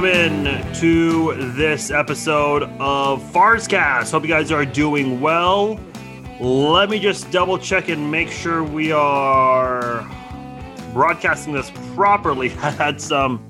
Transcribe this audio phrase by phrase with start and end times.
[0.00, 4.10] welcome in to this episode of Farscast.
[4.10, 5.78] Hope you guys are doing well.
[6.40, 10.08] Let me just double check and make sure we are
[10.94, 12.50] broadcasting this properly.
[12.62, 13.46] I had some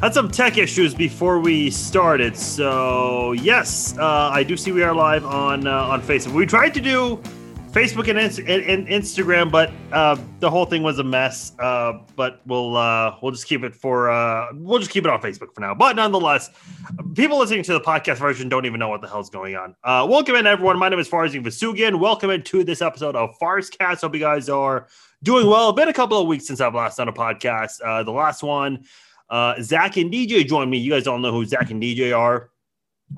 [0.00, 4.94] had some tech issues before we started, so yes, uh, I do see we are
[4.94, 6.34] live on uh, on Facebook.
[6.34, 7.20] We tried to do
[7.72, 11.52] Facebook and, and, and Instagram, but uh, the whole thing was a mess.
[11.58, 15.22] Uh, but we'll uh, we'll just keep it for uh, we'll just keep it on
[15.22, 15.74] Facebook for now.
[15.74, 16.50] But nonetheless,
[17.14, 19.74] people listening to the podcast version don't even know what the hell's going on.
[19.82, 20.78] Uh, welcome in, everyone.
[20.78, 21.98] My name is Farzin Vousoughian.
[21.98, 24.02] Welcome into this episode of Farscast.
[24.02, 24.86] Hope you guys are
[25.22, 25.72] doing well.
[25.72, 27.80] Been a couple of weeks since I've last done a podcast.
[27.82, 28.84] Uh, the last one,
[29.62, 30.76] Zach and DJ joined me.
[30.76, 32.50] You guys all know who Zach and DJ are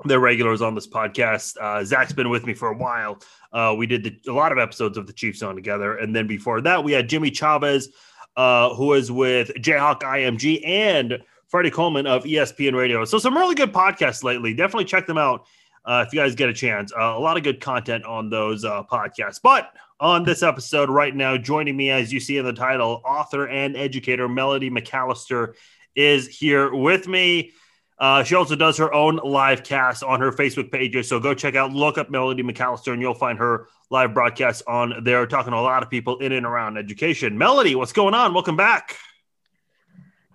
[0.03, 1.57] they're regulars on this podcast.
[1.59, 3.21] Uh, Zach's been with me for a while.
[3.53, 6.27] Uh, we did the, a lot of episodes of the Chiefs on together, and then
[6.27, 7.89] before that, we had Jimmy Chavez,
[8.35, 13.05] uh, who was with Jayhawk IMG and Freddie Coleman of ESPN Radio.
[13.05, 14.53] So some really good podcasts lately.
[14.53, 15.45] Definitely check them out
[15.85, 16.91] uh, if you guys get a chance.
[16.91, 19.39] Uh, a lot of good content on those uh, podcasts.
[19.41, 23.47] But on this episode right now, joining me as you see in the title, author
[23.47, 25.53] and educator Melody McAllister
[25.95, 27.51] is here with me.
[27.97, 31.07] Uh, she also does her own live cast on her Facebook pages.
[31.07, 35.03] So go check out, look up Melody McAllister, and you'll find her live broadcast on
[35.03, 37.37] there, talking to a lot of people in and around education.
[37.37, 38.33] Melody, what's going on?
[38.33, 38.97] Welcome back.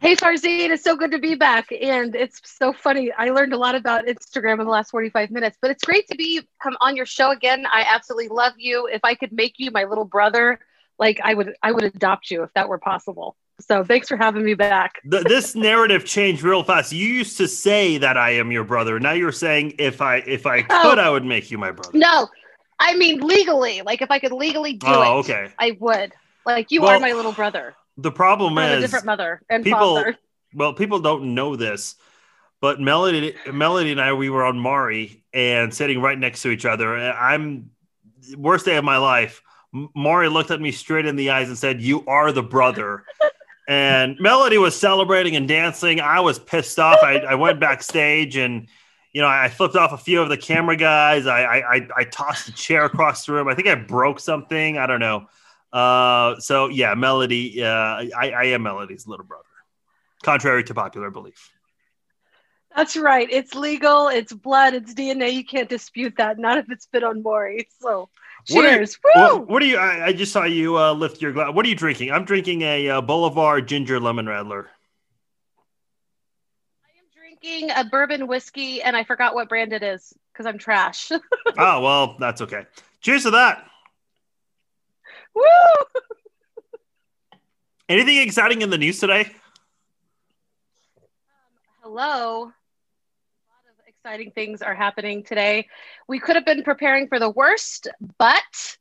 [0.01, 1.71] Hey, Farzine, it's so good to be back.
[1.71, 3.13] And it's so funny.
[3.13, 6.17] I learned a lot about Instagram in the last 45 minutes, but it's great to
[6.17, 7.67] be come on your show again.
[7.71, 8.89] I absolutely love you.
[8.91, 10.59] If I could make you my little brother,
[10.99, 13.37] like I would, I would adopt you if that were possible.
[13.61, 15.01] So thanks for having me back.
[15.05, 16.93] this narrative changed real fast.
[16.93, 18.99] You used to say that I am your brother.
[18.99, 20.83] Now you're saying if I if I oh.
[20.83, 21.97] could, oh, I would make you my brother.
[21.97, 22.29] No,
[22.79, 23.83] I mean legally.
[23.83, 26.13] Like if I could legally do oh, it, okay, I would.
[26.47, 27.75] Like you well, are my little brother.
[27.97, 29.97] The problem i is a different mother and people.
[29.97, 30.17] Father.
[30.55, 31.97] Well, people don't know this,
[32.61, 36.65] but Melody, Melody and I, we were on Maury and sitting right next to each
[36.65, 36.97] other.
[36.97, 37.71] I'm
[38.37, 39.43] worst day of my life.
[39.95, 43.05] Maury looked at me straight in the eyes and said, "You are the brother."
[43.71, 46.01] and Melody was celebrating and dancing.
[46.01, 46.99] I was pissed off.
[47.05, 48.67] I, I went backstage and
[49.13, 51.29] you know I flipped off a few of the camera guys.
[51.29, 53.47] I, I I tossed a chair across the room.
[53.47, 54.77] I think I broke something.
[54.77, 55.27] I don't know.
[55.73, 57.63] Uh, so yeah, Melody.
[57.63, 59.45] Uh, I, I am Melody's little brother,
[60.25, 61.53] contrary to popular belief.
[62.75, 63.29] That's right.
[63.31, 64.09] It's legal.
[64.09, 64.75] It's blood.
[64.75, 65.33] It's DNA.
[65.33, 66.41] You can't dispute that.
[66.41, 67.69] Not if it's been on Maury.
[67.81, 68.09] So
[68.47, 68.99] Cheers!
[69.03, 69.77] What are, what, what are you?
[69.77, 71.53] I, I, just saw you uh, lift your glass.
[71.55, 72.11] What are you drinking?
[72.11, 74.67] I'm drinking a uh, Boulevard Ginger Lemon Radler.
[76.85, 80.59] I am drinking a bourbon whiskey, and I forgot what brand it is because I'm
[80.59, 81.11] trash.
[81.13, 81.21] oh
[81.57, 82.67] well, that's okay.
[83.01, 83.67] Cheers to that.
[85.35, 85.45] Woo!
[87.89, 89.23] Anything exciting in the news today?
[90.97, 91.03] Um,
[91.83, 92.53] hello
[94.05, 95.69] exciting things are happening today.
[96.09, 97.87] We could have been preparing for the worst,
[98.19, 98.79] but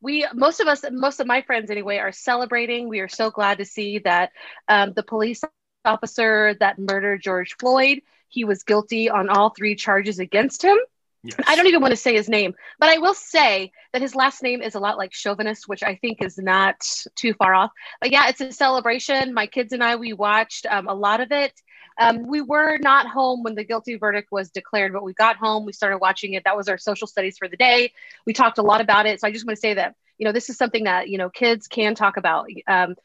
[0.00, 2.88] we most of us most of my friends anyway are celebrating.
[2.88, 4.32] We are so glad to see that
[4.68, 5.42] um, the police
[5.84, 10.76] officer that murdered george floyd he was guilty on all three charges against him.
[11.22, 11.36] Yes.
[11.46, 14.42] i don't even want to say his name but i will say that his last
[14.42, 16.76] name is a lot like chauvinist which i think is not
[17.14, 17.70] too far off.
[18.00, 19.34] But yeah it's a celebration.
[19.34, 21.52] My kids and i we watched um, a lot of it
[21.98, 25.64] um, we were not home when the guilty verdict was declared, but we got home.
[25.64, 26.44] We started watching it.
[26.44, 27.92] That was our social studies for the day.
[28.24, 29.20] We talked a lot about it.
[29.20, 31.30] So I just want to say that you know this is something that you know
[31.30, 32.48] kids can talk about.
[32.66, 32.96] Um,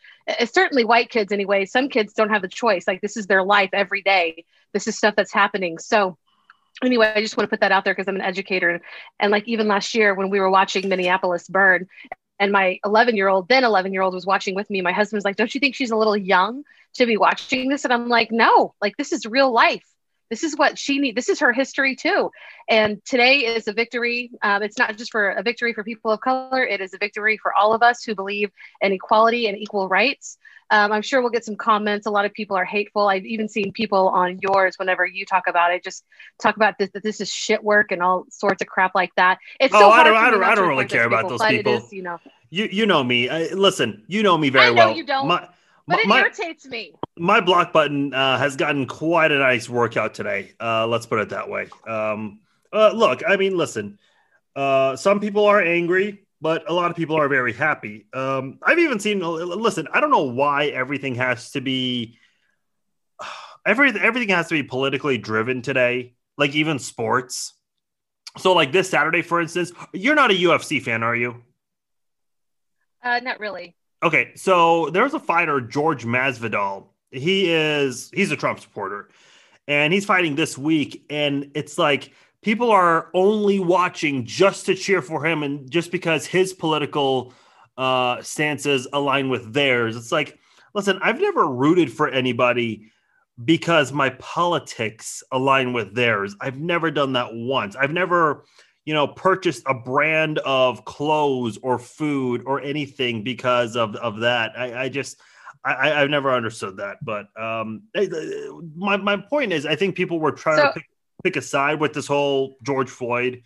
[0.46, 1.66] certainly white kids anyway.
[1.66, 2.88] Some kids don't have the choice.
[2.88, 4.46] Like this is their life every day.
[4.74, 5.78] This is stuff that's happening.
[5.78, 6.18] So
[6.84, 8.82] anyway, I just want to put that out there because I'm an educator.
[9.20, 11.88] And like even last year when we were watching Minneapolis burn,
[12.40, 14.82] and my 11 year old, then 11 year old, was watching with me.
[14.82, 16.64] My husband's like, Don't you think she's a little young
[16.96, 17.84] to be watching this?
[17.84, 19.86] And I'm like, No, like this is real life.
[20.34, 21.14] This is what she needs.
[21.14, 22.32] This is her history too.
[22.68, 24.32] And today is a victory.
[24.42, 27.38] Um, it's not just for a victory for people of color, it is a victory
[27.38, 28.50] for all of us who believe
[28.82, 30.40] in equality and equal rights.
[30.72, 32.08] Um, I'm sure we'll get some comments.
[32.08, 33.10] A lot of people are hateful.
[33.10, 36.04] I've even seen people on yours whenever you talk about it, just
[36.42, 39.38] talk about this that this is shit work and all sorts of crap like that.
[39.60, 41.74] It's oh, so I don't, I don't, I don't really care about those people.
[41.74, 42.18] Is, you know,
[42.50, 43.30] you you know me.
[43.30, 44.98] I, listen, you know me very I know well.
[44.98, 45.28] You don't.
[45.28, 45.48] My,
[45.88, 46.96] but it my, irritates me.
[47.18, 50.54] My block button uh, has gotten quite a nice workout today.
[50.60, 51.70] Uh, let's put it that way.
[51.88, 52.40] Um,
[52.72, 54.00] uh, look, I mean, listen.
[54.56, 58.06] Uh, some people are angry but a lot of people are very happy.
[58.12, 59.22] Um, I've even seen.
[59.22, 62.20] Listen, I don't know why everything has to be.
[63.66, 66.16] Everything everything has to be politically driven today.
[66.38, 67.54] Like even sports.
[68.38, 71.42] So, like this Saturday, for instance, you're not a UFC fan, are you?
[73.02, 73.78] Uh, not really.
[74.04, 76.88] Okay, so there's a fighter, George Masvidal.
[77.14, 79.10] He is he's a Trump supporter,
[79.68, 82.12] and he's fighting this week, and it's like
[82.42, 87.34] people are only watching just to cheer for him, and just because his political
[87.78, 89.96] uh, stances align with theirs.
[89.96, 90.40] It's like,
[90.74, 92.92] listen, I've never rooted for anybody
[93.46, 96.36] because my politics align with theirs.
[96.42, 97.76] I've never done that once.
[97.76, 98.44] I've never,
[98.86, 104.54] you know, purchased a brand of clothes or food or anything because of of that.
[104.58, 105.22] I, I just.
[105.66, 107.84] I, have never understood that, but um,
[108.76, 110.90] my my point is, I think people were trying so, to pick,
[111.24, 113.44] pick a side with this whole George Floyd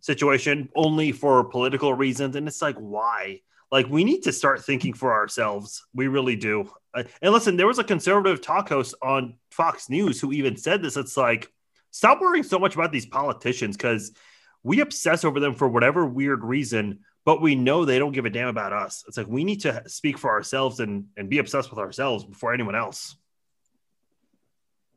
[0.00, 3.40] situation only for political reasons, and it's like, why?
[3.72, 5.84] Like we need to start thinking for ourselves.
[5.94, 6.70] We really do.
[6.92, 10.82] Uh, and listen, there was a conservative talk host on Fox News who even said
[10.82, 10.96] this.
[10.96, 11.50] It's like,
[11.90, 14.12] stop worrying so much about these politicians because
[14.62, 18.30] we obsess over them for whatever weird reason, but we know they don't give a
[18.30, 19.04] damn about us.
[19.08, 22.52] It's like we need to speak for ourselves and and be obsessed with ourselves before
[22.52, 23.16] anyone else.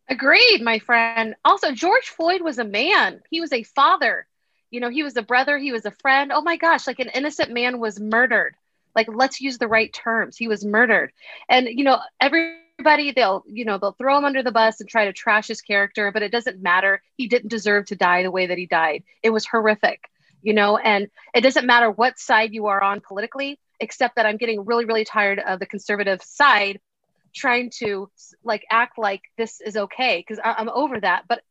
[0.09, 1.35] Agreed, my friend.
[1.43, 3.21] Also, George Floyd was a man.
[3.29, 4.25] He was a father.
[4.71, 6.31] You know, he was a brother, he was a friend.
[6.31, 8.55] Oh my gosh, like an innocent man was murdered
[8.97, 11.13] like let's use the right terms he was murdered
[11.47, 15.05] and you know everybody they'll you know they'll throw him under the bus and try
[15.05, 18.47] to trash his character but it doesn't matter he didn't deserve to die the way
[18.47, 20.09] that he died it was horrific
[20.47, 24.37] you know and it doesn't matter what side you are on politically except that i'm
[24.37, 26.79] getting really really tired of the conservative side
[27.35, 28.09] trying to
[28.43, 31.41] like act like this is okay because i'm over that but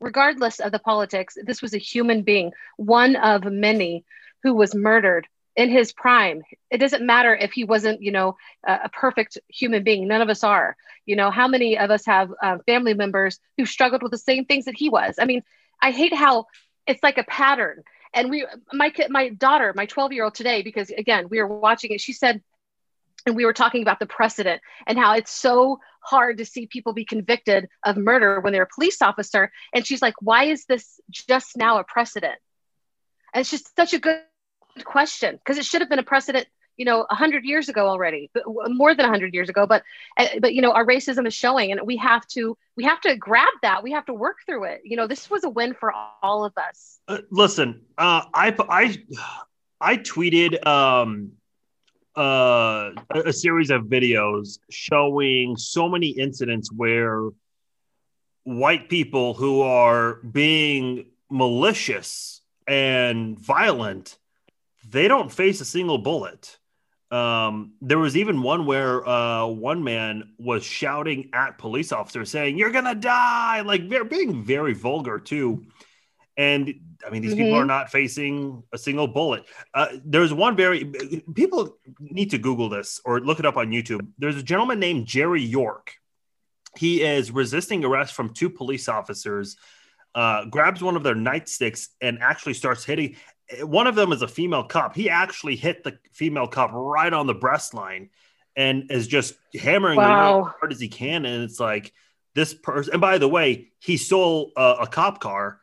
[0.00, 4.04] regardless of the politics this was a human being one of many
[4.42, 6.42] who was murdered in his prime.
[6.70, 8.36] It doesn't matter if he wasn't, you know,
[8.66, 10.06] a, a perfect human being.
[10.06, 10.76] None of us are.
[11.06, 14.44] You know, how many of us have uh, family members who struggled with the same
[14.44, 15.16] things that he was?
[15.18, 15.42] I mean,
[15.80, 16.44] I hate how
[16.86, 17.82] it's like a pattern.
[18.16, 21.92] And we, my my daughter, my 12 year old today, because again, we were watching
[21.92, 22.00] it.
[22.00, 22.42] She said,
[23.26, 26.94] and we were talking about the precedent and how it's so hard to see people
[26.94, 29.52] be convicted of murder when they're a police officer.
[29.74, 32.38] And she's like, why is this just now a precedent?
[33.34, 34.20] And it's just such a good
[34.84, 38.30] question because it should have been a precedent you know 100 years ago already
[38.68, 39.82] more than 100 years ago but
[40.18, 43.16] eh, but you know our racism is showing and we have to we have to
[43.16, 43.82] grab that.
[43.82, 44.82] We have to work through it.
[44.84, 45.92] You know this was a win for
[46.22, 47.00] all of us.
[47.08, 48.98] Uh, listen uh, i i
[49.80, 51.32] i tweeted um
[52.16, 57.28] uh a series of videos showing so many incidents where
[58.44, 64.18] white people who are being malicious and violent
[64.88, 66.58] they don't face a single bullet.
[67.16, 72.58] Um, there was even one where uh, one man was shouting at police officers saying,
[72.58, 75.64] You're gonna die, like they're being very vulgar too.
[76.36, 76.74] And
[77.06, 77.44] I mean, these mm-hmm.
[77.44, 79.46] people are not facing a single bullet.
[79.72, 80.92] Uh, there's one very
[81.34, 84.06] people need to Google this or look it up on YouTube.
[84.18, 85.94] There's a gentleman named Jerry York.
[86.76, 89.56] He is resisting arrest from two police officers.
[90.14, 93.16] Uh, grabs one of their nightsticks and actually starts hitting
[93.62, 94.94] one of them is a female cop.
[94.94, 98.10] He actually hit the female cop right on the breast line
[98.56, 100.46] and is just hammering wow.
[100.46, 101.24] as hard as he can.
[101.24, 101.92] And it's like
[102.34, 102.94] this person.
[102.94, 105.60] And by the way, he stole a, a cop car,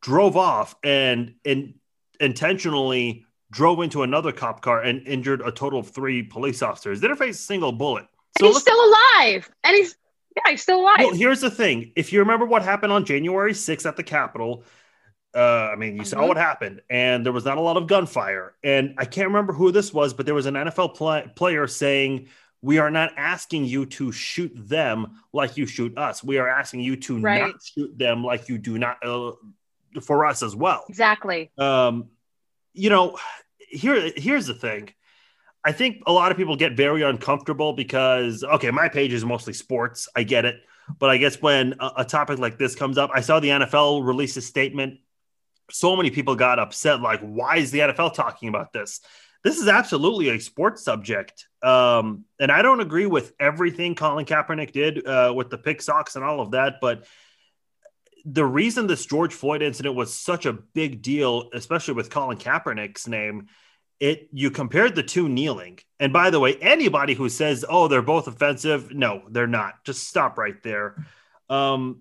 [0.00, 1.74] drove off, and and
[2.20, 7.00] intentionally drove into another cop car and injured a total of three police officers.
[7.00, 8.06] Didn't face a single bullet.
[8.38, 9.96] So and he's still alive, and he's
[10.36, 10.98] yeah, he's still alive.
[11.00, 14.64] Well, here's the thing: if you remember what happened on January 6th at the Capitol,
[15.34, 16.28] uh, I mean, you saw mm-hmm.
[16.28, 18.54] what happened, and there was not a lot of gunfire.
[18.64, 22.28] And I can't remember who this was, but there was an NFL play- player saying,
[22.62, 26.24] "We are not asking you to shoot them like you shoot us.
[26.24, 27.42] We are asking you to right.
[27.42, 29.32] not shoot them like you do not uh,
[30.02, 31.52] for us as well." Exactly.
[31.56, 32.08] Um,
[32.72, 33.16] you know,
[33.58, 34.92] here here's the thing.
[35.64, 39.52] I think a lot of people get very uncomfortable because okay, my page is mostly
[39.52, 40.08] sports.
[40.16, 40.56] I get it.
[40.98, 44.04] But I guess when a, a topic like this comes up, I saw the NFL
[44.04, 44.98] release a statement
[45.70, 47.00] so many people got upset.
[47.00, 49.00] Like, why is the NFL talking about this?
[49.42, 51.46] This is absolutely a sports subject.
[51.62, 56.16] Um, and I don't agree with everything Colin Kaepernick did uh, with the pick socks
[56.16, 56.74] and all of that.
[56.80, 57.06] But
[58.24, 63.08] the reason this George Floyd incident was such a big deal, especially with Colin Kaepernick's
[63.08, 63.48] name,
[63.98, 65.78] it you compared the two kneeling.
[65.98, 69.84] And by the way, anybody who says, "Oh, they're both offensive," no, they're not.
[69.84, 71.04] Just stop right there.
[71.48, 72.00] Um,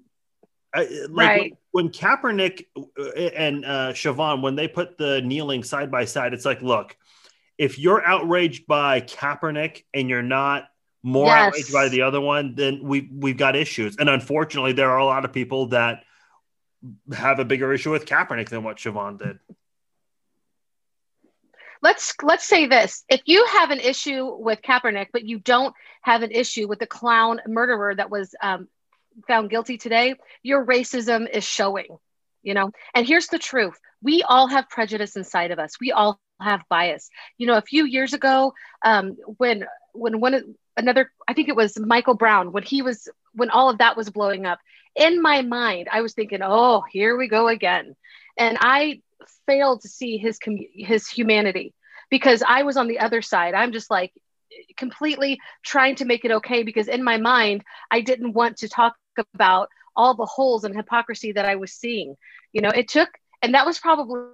[0.73, 1.57] I, like right.
[1.71, 6.45] When, Kaepernick uh, and uh, Chauvin, when they put the kneeling side by side, it's
[6.45, 6.97] like, look,
[7.57, 10.69] if you're outraged by Kaepernick and you're not
[11.03, 11.47] more yes.
[11.47, 13.97] outraged by the other one, then we we've got issues.
[13.97, 16.03] And unfortunately, there are a lot of people that
[17.13, 19.39] have a bigger issue with Kaepernick than what Chauvin did.
[21.81, 26.23] Let's let's say this: if you have an issue with Kaepernick, but you don't have
[26.23, 28.67] an issue with the clown murderer that was um,
[29.27, 31.97] found guilty today, your racism is showing,
[32.43, 32.71] you know?
[32.93, 37.09] And here's the truth we all have prejudice inside of us, we all have bias.
[37.37, 38.53] You know, a few years ago,
[38.85, 43.49] um, when, when one, another, I think it was Michael Brown, when he was, when
[43.49, 44.59] all of that was blowing up,
[44.95, 47.95] in my mind, I was thinking, oh, here we go again.
[48.37, 49.01] And I
[49.45, 50.39] failed to see his,
[50.73, 51.73] his humanity
[52.09, 53.53] because I was on the other side.
[53.53, 54.13] I'm just like,
[54.77, 58.95] completely trying to make it okay because in my mind I didn't want to talk
[59.33, 62.15] about all the holes and hypocrisy that I was seeing.
[62.53, 63.09] You know, it took
[63.41, 64.29] and that was probably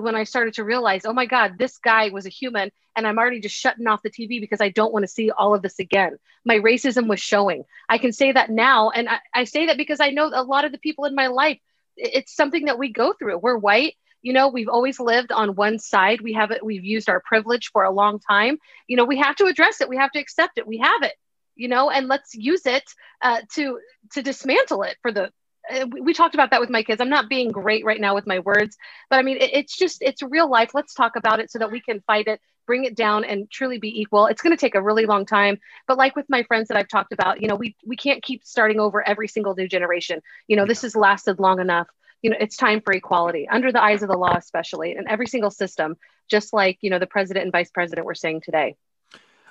[0.00, 3.18] when I started to realize, oh my God, this guy was a human, and I'm
[3.18, 5.78] already just shutting off the TV because I don't want to see all of this
[5.78, 6.16] again.
[6.44, 7.64] My racism was showing.
[7.88, 10.64] I can say that now, and I, I say that because I know a lot
[10.64, 11.58] of the people in my life,
[11.96, 13.38] it's something that we go through.
[13.38, 16.20] We're white, you know we've always lived on one side.
[16.20, 18.58] We have it we've used our privilege for a long time.
[18.88, 19.88] You know we have to address it.
[19.88, 20.66] We have to accept it.
[20.66, 21.14] We have it
[21.56, 22.84] you know and let's use it
[23.22, 23.78] uh, to
[24.12, 25.30] to dismantle it for the
[25.72, 27.00] uh, we talked about that with my kids.
[27.00, 28.76] I'm not being great right now with my words
[29.10, 30.70] but i mean it, it's just it's real life.
[30.74, 33.78] Let's talk about it so that we can fight it bring it down and truly
[33.78, 34.26] be equal.
[34.26, 36.88] It's going to take a really long time but like with my friends that i've
[36.88, 40.20] talked about you know we we can't keep starting over every single new generation.
[40.48, 41.88] You know this has lasted long enough
[42.22, 45.26] you know it's time for equality under the eyes of the law especially in every
[45.26, 45.96] single system
[46.30, 48.74] just like you know the president and vice president were saying today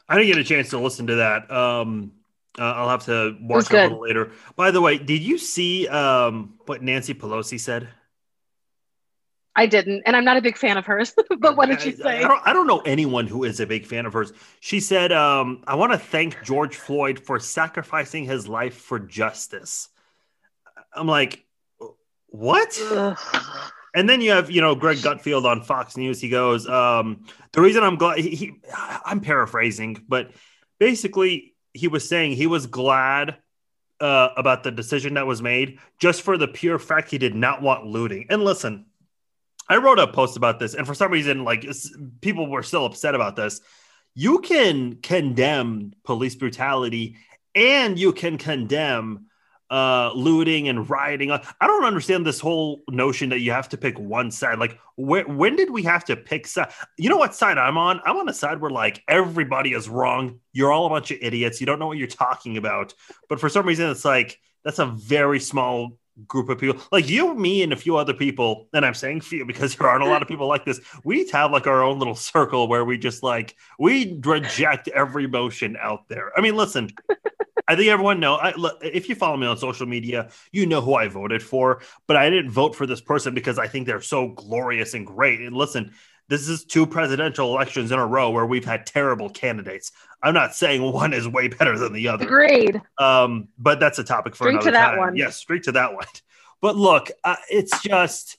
[0.10, 2.12] i didn't get a chance to listen to that um
[2.58, 5.88] uh, i'll have to watch it a little later by the way did you see
[5.88, 7.88] um what nancy pelosi said
[9.54, 11.14] I didn't, and I'm not a big fan of hers.
[11.40, 12.24] but what did she say?
[12.24, 14.32] I, don't, I, don't, know anyone who is a big fan of hers.
[14.62, 19.90] She said, um, "I want to thank George Floyd for sacrificing his life for justice."
[20.94, 21.46] I'm like,
[22.32, 22.80] what?
[23.94, 26.22] And then you have, you know, Greg Gutfeld on Fox News.
[26.22, 30.32] He goes, um, the reason I'm glad, he, he, I'm paraphrasing, but
[30.80, 33.38] basically he was saying he was glad
[34.00, 37.62] uh, about the decision that was made just for the pure fact he did not
[37.62, 38.28] want looting.
[38.30, 38.86] And listen,
[39.68, 41.66] I wrote a post about this, and for some reason, like
[42.22, 43.62] people were still upset about this.
[44.16, 47.18] You can condemn police brutality
[47.56, 49.28] and you can condemn
[49.72, 51.32] uh, looting and rioting.
[51.32, 54.60] I don't understand this whole notion that you have to pick one side.
[54.60, 56.72] Like, where, when did we have to pick side?
[56.98, 58.02] You know what side I'm on?
[58.06, 60.40] I'm on a side where like everybody is wrong.
[60.52, 61.62] You're all a bunch of idiots.
[61.62, 62.94] You don't know what you're talking about.
[63.30, 65.98] But for some reason, it's like that's a very small
[66.28, 69.46] group of people like you me and a few other people and i'm saying few
[69.46, 71.82] because there aren't a lot of people like this we need to have like our
[71.82, 76.56] own little circle where we just like we reject every motion out there i mean
[76.56, 76.90] listen
[77.68, 78.36] I think everyone know.
[78.36, 81.82] I, if you follow me on social media, you know who I voted for.
[82.08, 85.42] But I didn't vote for this person because I think they're so glorious and great.
[85.42, 85.94] And listen,
[86.28, 89.92] this is two presidential elections in a row where we've had terrible candidates.
[90.24, 92.26] I'm not saying one is way better than the other.
[92.26, 92.82] Agreed.
[92.98, 94.98] Um, but that's a topic for straight another to that time.
[94.98, 95.16] one.
[95.16, 96.06] Yes, straight to that one.
[96.62, 98.38] But look, uh, it's just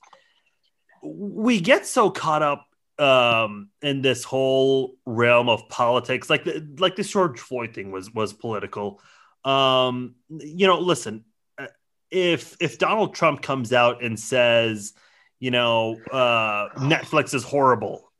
[1.02, 2.66] we get so caught up
[3.02, 8.12] um in this whole realm of politics like the, like this George Floyd thing was
[8.12, 9.00] was political
[9.44, 11.24] um, you know, listen,
[11.58, 11.66] uh,
[12.10, 14.94] if if Donald Trump comes out and says,
[15.40, 18.12] you know, uh, Netflix is horrible,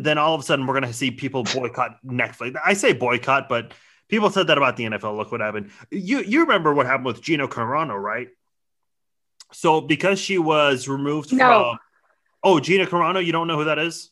[0.00, 2.56] then all of a sudden we're going to see people boycott Netflix.
[2.64, 3.74] I say boycott, but
[4.08, 5.16] people said that about the NFL.
[5.16, 5.70] Look what happened.
[5.90, 8.28] You you remember what happened with Gina Carano, right?
[9.52, 11.46] So because she was removed no.
[11.46, 11.78] from
[12.42, 14.09] Oh, Gina Carano, you don't know who that is?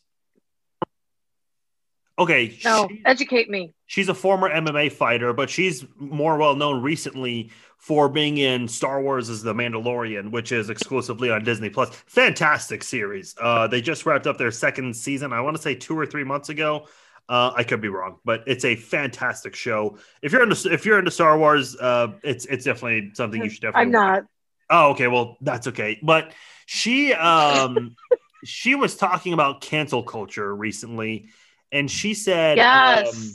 [2.19, 2.57] Okay.
[2.65, 3.73] No, she, educate me.
[3.87, 9.01] She's a former MMA fighter, but she's more well known recently for being in Star
[9.01, 11.89] Wars as the Mandalorian, which is exclusively on Disney Plus.
[12.07, 13.35] Fantastic series.
[13.39, 15.31] Uh, they just wrapped up their second season.
[15.31, 16.87] I want to say two or three months ago.
[17.29, 19.97] Uh, I could be wrong, but it's a fantastic show.
[20.21, 23.61] If you're into if you're into Star Wars, uh, it's it's definitely something you should
[23.61, 23.81] definitely.
[23.83, 24.23] I'm not.
[24.69, 25.07] Oh, okay.
[25.07, 25.99] Well, that's okay.
[26.01, 26.33] But
[26.65, 27.95] she um
[28.43, 31.29] she was talking about cancel culture recently
[31.71, 33.15] and she said, yes.
[33.15, 33.33] Um,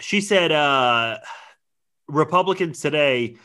[0.00, 1.18] she said, uh,
[2.06, 3.36] Republicans today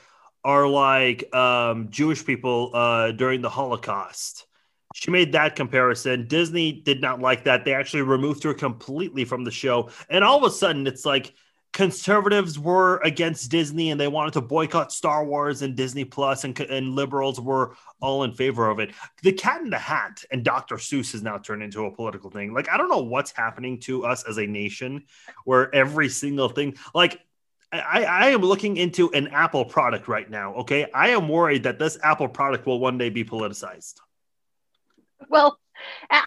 [0.44, 4.46] are like um, Jewish people uh, during the Holocaust.
[4.94, 6.28] She made that comparison.
[6.28, 7.66] Disney did not like that.
[7.66, 9.90] They actually removed her completely from the show.
[10.10, 11.34] And all of a sudden, it's like
[11.74, 16.58] conservatives were against Disney and they wanted to boycott Star Wars and Disney Plus, and,
[16.60, 18.92] and liberals were all in favor of it.
[19.24, 20.76] The Cat in the Hat and Dr.
[20.76, 22.54] Seuss has now turned into a political thing.
[22.54, 25.04] Like, I don't know what's happening to us as a nation
[25.46, 27.20] where every single thing, like,
[27.72, 30.54] I, I am looking into an Apple product right now.
[30.58, 30.86] Okay.
[30.94, 33.96] I am worried that this Apple product will one day be politicized.
[35.28, 35.58] Well,
[36.12, 36.24] I,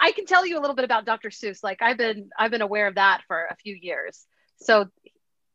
[0.00, 1.28] I can tell you a little bit about Dr.
[1.28, 1.62] Seuss.
[1.62, 4.26] Like I've been I've been aware of that for a few years.
[4.60, 4.88] So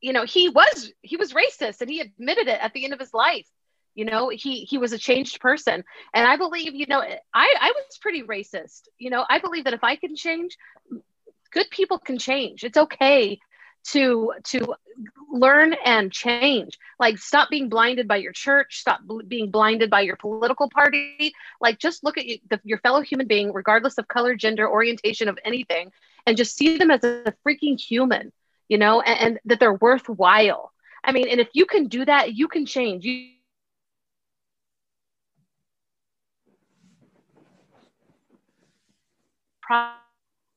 [0.01, 2.99] you know, he was he was racist and he admitted it at the end of
[2.99, 3.47] his life.
[3.95, 5.83] You know, he he was a changed person.
[6.13, 8.83] And I believe, you know, I I was pretty racist.
[8.99, 10.57] You know, I believe that if I can change,
[11.51, 12.63] good people can change.
[12.63, 13.39] It's okay
[13.85, 14.75] to to
[15.31, 20.01] learn and change like stop being blinded by your church stop bl- being blinded by
[20.01, 24.07] your political party like just look at you, the, your fellow human being regardless of
[24.07, 25.91] color gender orientation of anything
[26.25, 28.31] and just see them as a freaking human
[28.69, 30.71] you know and, and that they're worthwhile
[31.03, 33.29] i mean and if you can do that you can change you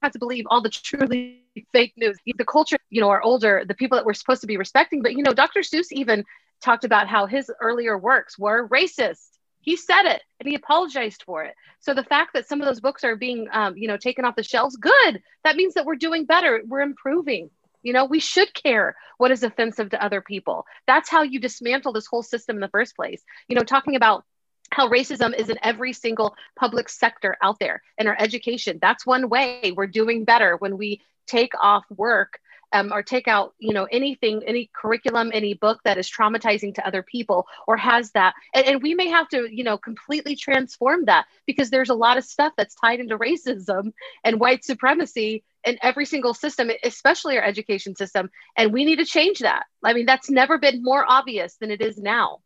[0.02, 2.16] have to believe all the truly fake news.
[2.36, 5.02] The culture, you know, are older, the people that we're supposed to be respecting.
[5.02, 5.60] But, you know, Dr.
[5.60, 6.24] Seuss even
[6.62, 9.30] talked about how his earlier works were racist.
[9.60, 11.54] He said it and he apologized for it.
[11.80, 14.36] So the fact that some of those books are being, um, you know, taken off
[14.36, 15.22] the shelves, good.
[15.44, 16.62] That means that we're doing better.
[16.66, 17.50] We're improving.
[17.82, 20.66] You know, we should care what is offensive to other people.
[20.86, 23.22] That's how you dismantle this whole system in the first place.
[23.48, 24.24] You know, talking about
[24.70, 28.78] how racism is in every single public sector out there in our education.
[28.80, 32.38] That's one way we're doing better when we take off work
[32.72, 36.86] um, or take out you know anything any curriculum any book that is traumatizing to
[36.86, 41.06] other people or has that and, and, we may have to you know completely transform
[41.06, 43.92] that because there's a lot of stuff that's tied into racism
[44.24, 49.04] and white supremacy in every single system especially our education system and we need to
[49.04, 52.38] change that i mean that's never been more obvious than it is now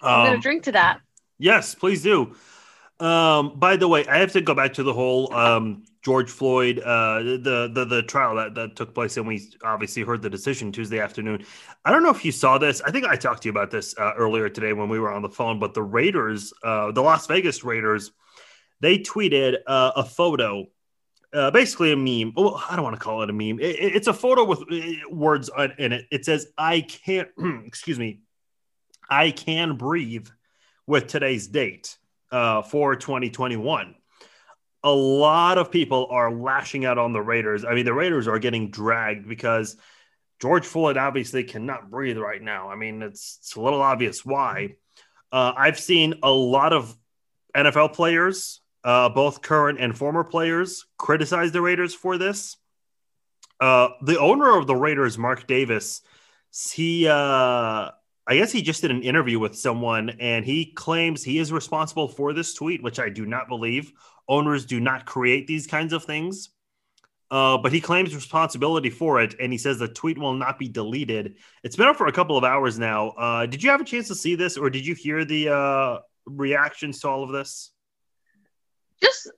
[0.00, 1.00] I'm going to drink to that.
[1.38, 2.34] Yes, please do.
[3.00, 6.78] Um, by the way, I have to go back to the whole um, George Floyd,
[6.78, 10.70] uh, the the the trial that, that took place, and we obviously heard the decision
[10.70, 11.44] Tuesday afternoon.
[11.84, 12.80] I don't know if you saw this.
[12.80, 15.22] I think I talked to you about this uh, earlier today when we were on
[15.22, 15.58] the phone.
[15.58, 18.12] But the Raiders, uh, the Las Vegas Raiders,
[18.78, 20.66] they tweeted uh, a photo,
[21.32, 22.32] uh, basically a meme.
[22.36, 23.60] Well, I don't want to call it a meme.
[23.60, 26.06] It, it's a photo with uh, words in it.
[26.10, 27.28] It says, "I can't."
[27.66, 28.20] excuse me.
[29.10, 30.28] I can breathe
[30.86, 31.98] with today's date
[32.30, 33.94] uh, for 2021.
[34.84, 37.64] A lot of people are lashing out on the Raiders.
[37.64, 39.76] I mean, the Raiders are getting dragged because
[40.40, 42.70] George Floyd obviously cannot breathe right now.
[42.70, 44.76] I mean, it's, it's a little obvious why.
[45.30, 46.96] Uh, I've seen a lot of
[47.54, 52.56] NFL players, uh, both current and former players, criticize the Raiders for this.
[53.60, 56.02] Uh, the owner of the Raiders, Mark Davis,
[56.72, 57.90] he uh,
[58.26, 62.08] I guess he just did an interview with someone and he claims he is responsible
[62.08, 63.92] for this tweet, which I do not believe.
[64.28, 66.50] Owners do not create these kinds of things.
[67.32, 70.68] Uh, but he claims responsibility for it and he says the tweet will not be
[70.68, 71.36] deleted.
[71.64, 73.08] It's been up for a couple of hours now.
[73.10, 75.98] Uh, did you have a chance to see this or did you hear the uh,
[76.26, 77.70] reactions to all of this?
[79.02, 79.30] Just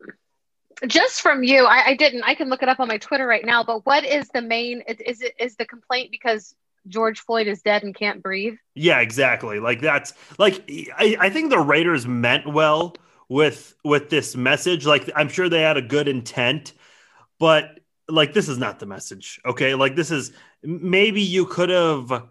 [0.86, 3.44] just from you I, I, didn't i can look it up on my twitter right
[3.44, 6.54] now but what is the main is it is the complaint because
[6.88, 8.56] George Floyd is dead and can't breathe.
[8.74, 9.58] Yeah, exactly.
[9.58, 10.64] Like that's like
[10.98, 12.96] I, I think the Raiders meant well
[13.28, 14.84] with with this message.
[14.84, 16.72] Like I'm sure they had a good intent,
[17.38, 19.40] but like this is not the message.
[19.46, 22.28] Okay, like this is maybe you could have.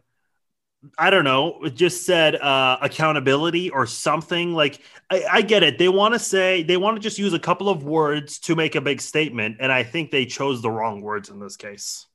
[0.98, 4.54] I don't know, it just said uh, accountability or something.
[4.54, 5.78] Like, I, I get it.
[5.78, 8.76] They want to say, they want to just use a couple of words to make
[8.76, 9.58] a big statement.
[9.60, 12.08] And I think they chose the wrong words in this case.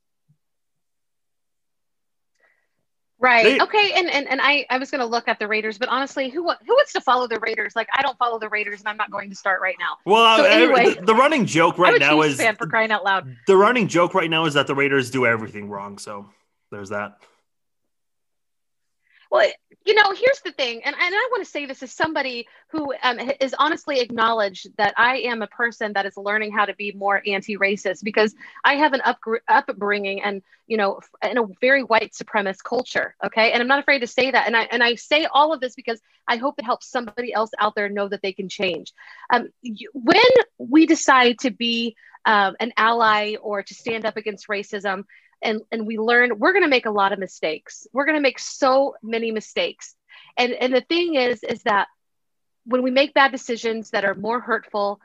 [3.21, 3.43] Right.
[3.43, 3.91] They, okay.
[3.95, 6.43] And, and and I I was going to look at the Raiders, but honestly, who
[6.43, 7.73] who wants to follow the Raiders?
[7.75, 9.97] Like I don't follow the Raiders, and I'm not going to start right now.
[10.05, 13.35] Well, so anyway, the, the, running joke right now is fan for crying out loud.
[13.45, 15.97] The running joke right now is that the Raiders do everything wrong.
[15.97, 16.29] So
[16.71, 17.17] there's that.
[19.29, 19.49] Well,
[19.85, 22.93] you know, here's the thing, and, and I want to say this as somebody who
[23.01, 26.91] um, is honestly acknowledged that I am a person that is learning how to be
[26.91, 32.13] more anti-racist because I have an up, upbringing and you know in a very white
[32.13, 33.15] supremacist culture.
[33.23, 35.61] Okay, and I'm not afraid to say that, and I and I say all of
[35.61, 38.93] this because I hope it helps somebody else out there know that they can change.
[39.31, 39.49] Um,
[39.93, 40.21] when
[40.57, 45.05] we decide to be um, an ally or to stand up against racism,
[45.41, 47.87] and and we learn we're going to make a lot of mistakes.
[47.93, 49.95] We're going to make so many mistakes.
[50.37, 51.87] And and the thing is is that
[52.65, 54.99] when we make bad decisions that are more hurtful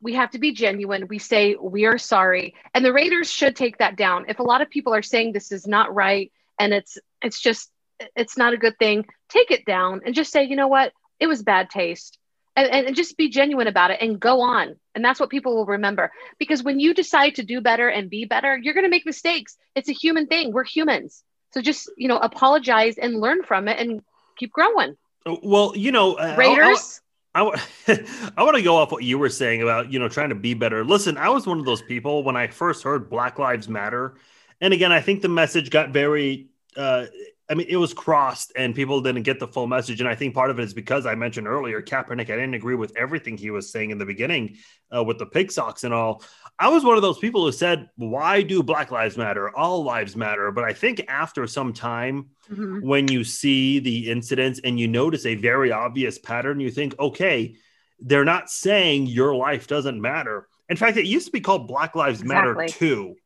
[0.00, 1.08] we have to be genuine.
[1.08, 2.54] We say we are sorry.
[2.72, 4.26] And the raiders should take that down.
[4.28, 7.70] If a lot of people are saying this is not right and it's it's just
[8.14, 10.92] it's not a good thing take it down and just say you know what?
[11.18, 12.17] It was bad taste
[12.66, 14.76] and, and just be genuine about it and go on.
[14.94, 16.10] And that's what people will remember.
[16.38, 19.56] Because when you decide to do better and be better, you're going to make mistakes.
[19.74, 20.52] It's a human thing.
[20.52, 21.22] We're humans.
[21.52, 24.02] So just, you know, apologize and learn from it and
[24.36, 24.96] keep growing.
[25.26, 27.00] Well, you know, uh, Raiders.
[27.34, 27.42] I,
[27.88, 30.34] I, I want to go off what you were saying about, you know, trying to
[30.34, 30.84] be better.
[30.84, 34.16] Listen, I was one of those people when I first heard Black Lives Matter
[34.60, 37.06] And again, I think the message got very uh,
[37.50, 40.00] I mean, it was crossed and people didn't get the full message.
[40.00, 42.74] And I think part of it is because I mentioned earlier, Kaepernick, I didn't agree
[42.74, 44.56] with everything he was saying in the beginning
[44.94, 46.22] uh, with the pig socks and all.
[46.58, 49.54] I was one of those people who said, why do Black Lives Matter?
[49.56, 50.50] All lives matter.
[50.50, 52.86] But I think after some time, mm-hmm.
[52.86, 57.56] when you see the incidents and you notice a very obvious pattern, you think, okay,
[58.00, 60.48] they're not saying your life doesn't matter.
[60.68, 62.64] In fact, it used to be called Black Lives exactly.
[62.64, 63.16] Matter too.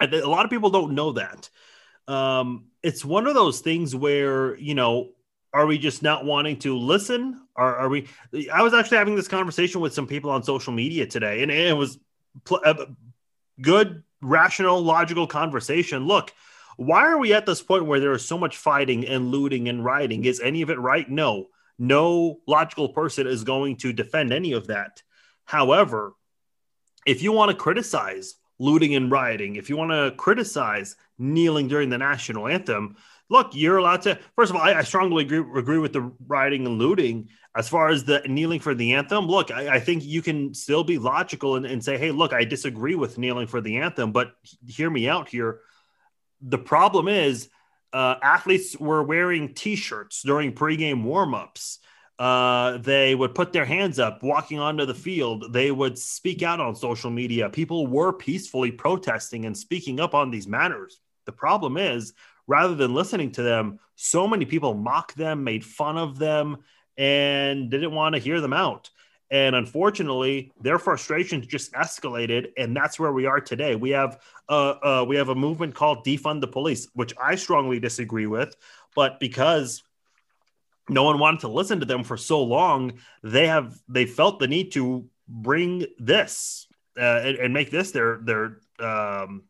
[0.00, 1.48] A lot of people don't know that
[2.08, 5.10] um, it's one of those things where you know
[5.52, 7.40] are we just not wanting to listen?
[7.56, 8.06] Or are we
[8.52, 11.76] i was actually having this conversation with some people on social media today and it
[11.76, 11.98] was
[12.44, 12.86] pl- a uh,
[13.60, 16.06] good rational logical conversation.
[16.06, 16.32] Look
[16.76, 19.84] why are we at this point where there is so much fighting and looting and
[19.84, 20.24] rioting?
[20.24, 21.08] Is any of it right?
[21.08, 21.46] No.
[21.78, 25.02] No logical person is going to defend any of that.
[25.44, 26.14] However
[27.06, 31.90] if you want to criticize looting and rioting if you want to criticize kneeling during
[31.90, 32.96] the national anthem.
[33.28, 34.18] Look, you're allowed to.
[34.36, 37.28] First of all, I, I strongly agree, agree with the rioting and looting.
[37.56, 40.84] As far as the kneeling for the anthem, look, I, I think you can still
[40.84, 44.34] be logical and, and say, hey, look, I disagree with kneeling for the anthem, but
[44.68, 45.60] hear me out here.
[46.42, 47.48] The problem is,
[47.92, 51.78] uh, athletes were wearing T-shirts during pregame warmups.
[52.18, 55.52] Uh, they would put their hands up walking onto the field.
[55.52, 57.50] They would speak out on social media.
[57.50, 61.00] People were peacefully protesting and speaking up on these matters.
[61.26, 62.14] The problem is,
[62.46, 66.58] rather than listening to them, so many people mocked them, made fun of them,
[66.96, 68.90] and didn't want to hear them out.
[69.30, 73.74] And unfortunately, their frustrations just escalated, and that's where we are today.
[73.74, 77.80] We have uh, uh, we have a movement called defund the police, which I strongly
[77.80, 78.56] disagree with.
[78.94, 79.82] But because
[80.88, 84.48] no one wanted to listen to them for so long, they have they felt the
[84.48, 86.68] need to bring this
[86.98, 89.44] uh, and, and, make this their their um,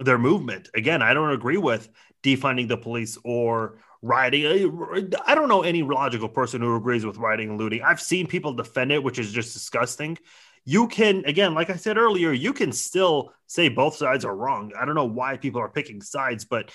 [0.00, 0.68] their movement.
[0.74, 1.88] Again, I don't agree with
[2.22, 5.12] defunding the police or rioting.
[5.26, 7.82] I don't know any logical person who agrees with rioting and looting.
[7.82, 10.18] I've seen people defend it, which is just disgusting.
[10.64, 14.72] You can, again, like I said earlier, you can still say both sides are wrong.
[14.78, 16.70] I don't know why people are picking sides, but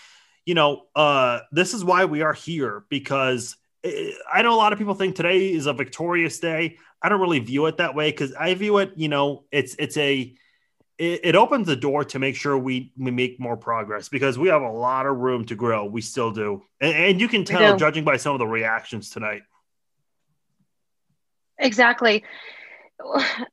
[0.46, 4.80] you know, uh, this is why we are here because I know a lot of
[4.80, 6.78] people think today is a victorious day.
[7.02, 9.98] I don't really view it that way because I view it, you know, it's it's
[9.98, 10.34] a
[10.98, 14.48] it, it, opens the door to make sure we, we make more progress because we
[14.48, 15.86] have a lot of room to grow.
[15.86, 16.64] We still do.
[16.82, 19.44] And, and you can tell judging by some of the reactions tonight.
[21.60, 22.24] Exactly.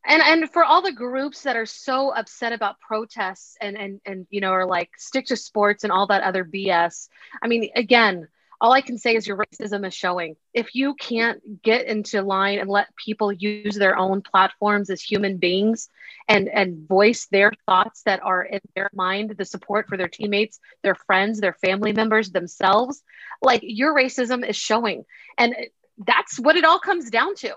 [0.07, 4.27] And and for all the groups that are so upset about protests and and and
[4.31, 7.09] you know are like stick to sports and all that other BS.
[7.43, 8.29] I mean, again,
[8.65, 10.37] all I can say is your racism is showing.
[10.55, 15.37] If you can't get into line and let people use their own platforms as human
[15.37, 15.91] beings
[16.29, 20.61] and and voice their thoughts that are in their mind, the support for their teammates,
[20.83, 23.03] their friends, their family members, themselves,
[23.43, 25.05] like your racism is showing.
[25.37, 25.55] And
[25.99, 27.55] that's what it all comes down to.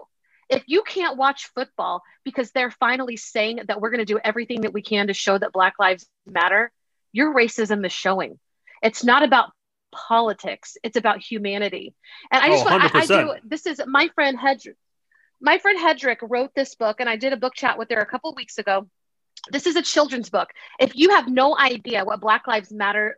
[0.50, 4.64] If you can't watch football because they're finally saying that we're going to do everything
[4.64, 6.70] that we can to show that Black Lives Matter,
[7.14, 8.38] your racism is showing.
[8.84, 9.52] It's not about
[9.92, 10.78] politics.
[10.84, 11.96] It's about humanity.
[12.32, 14.76] And I just oh, want, I, I, do this is my friend Hedrick.
[15.40, 18.06] My friend Hedrick wrote this book, and I did a book chat with her a
[18.06, 18.88] couple weeks ago.
[19.52, 20.50] This is a children's book.
[20.80, 23.18] If you have no idea what Black Lives Matter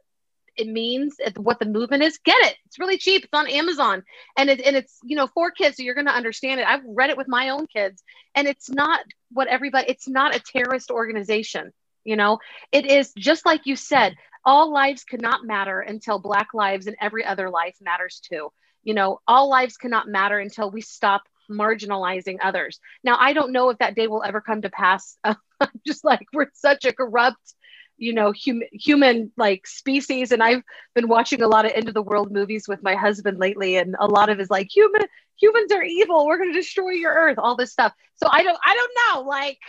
[0.59, 2.57] it means, what the movement is, get it.
[2.65, 3.23] It's really cheap.
[3.23, 4.03] It's on Amazon,
[4.37, 6.67] and it, and it's you know for kids, so you're going to understand it.
[6.67, 8.03] I've read it with my own kids,
[8.35, 8.99] and it's not
[9.31, 9.89] what everybody.
[9.89, 11.71] It's not a terrorist organization.
[12.03, 12.39] You know,
[12.71, 17.25] it is just like you said all lives cannot matter until black lives and every
[17.25, 18.49] other life matters too.
[18.83, 22.79] You know all lives cannot matter until we stop marginalizing others.
[23.03, 25.17] Now i don't know if that day will ever come to pass.
[25.85, 27.55] Just like we're such a corrupt
[27.97, 30.31] you know hum- human like species.
[30.31, 30.63] And i've
[30.95, 33.75] been watching a lot of end of the world movies with my husband lately.
[33.77, 35.01] And a lot of is like human
[35.39, 36.25] humans are evil.
[36.25, 37.93] We're going to destroy your earth all this stuff.
[38.15, 38.91] So i don't i don't
[39.23, 39.29] know.
[39.29, 39.59] Like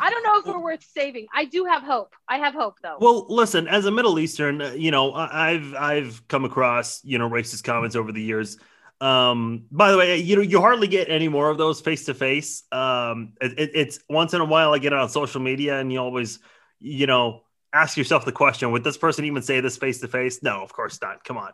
[0.00, 1.26] I don't know if we're worth saving.
[1.32, 2.14] I do have hope.
[2.28, 2.96] I have hope though.
[3.00, 7.28] Well, listen, as a Middle Eastern, uh, you know, I've I've come across you know
[7.28, 8.58] racist comments over the years.
[9.00, 12.14] Um, by the way, you know, you hardly get any more of those face to
[12.14, 12.62] face.
[12.72, 16.38] Um, it, it's once in a while I get on social media, and you always,
[16.80, 20.42] you know, ask yourself the question: Would this person even say this face to face?
[20.42, 21.24] No, of course not.
[21.24, 21.52] Come on.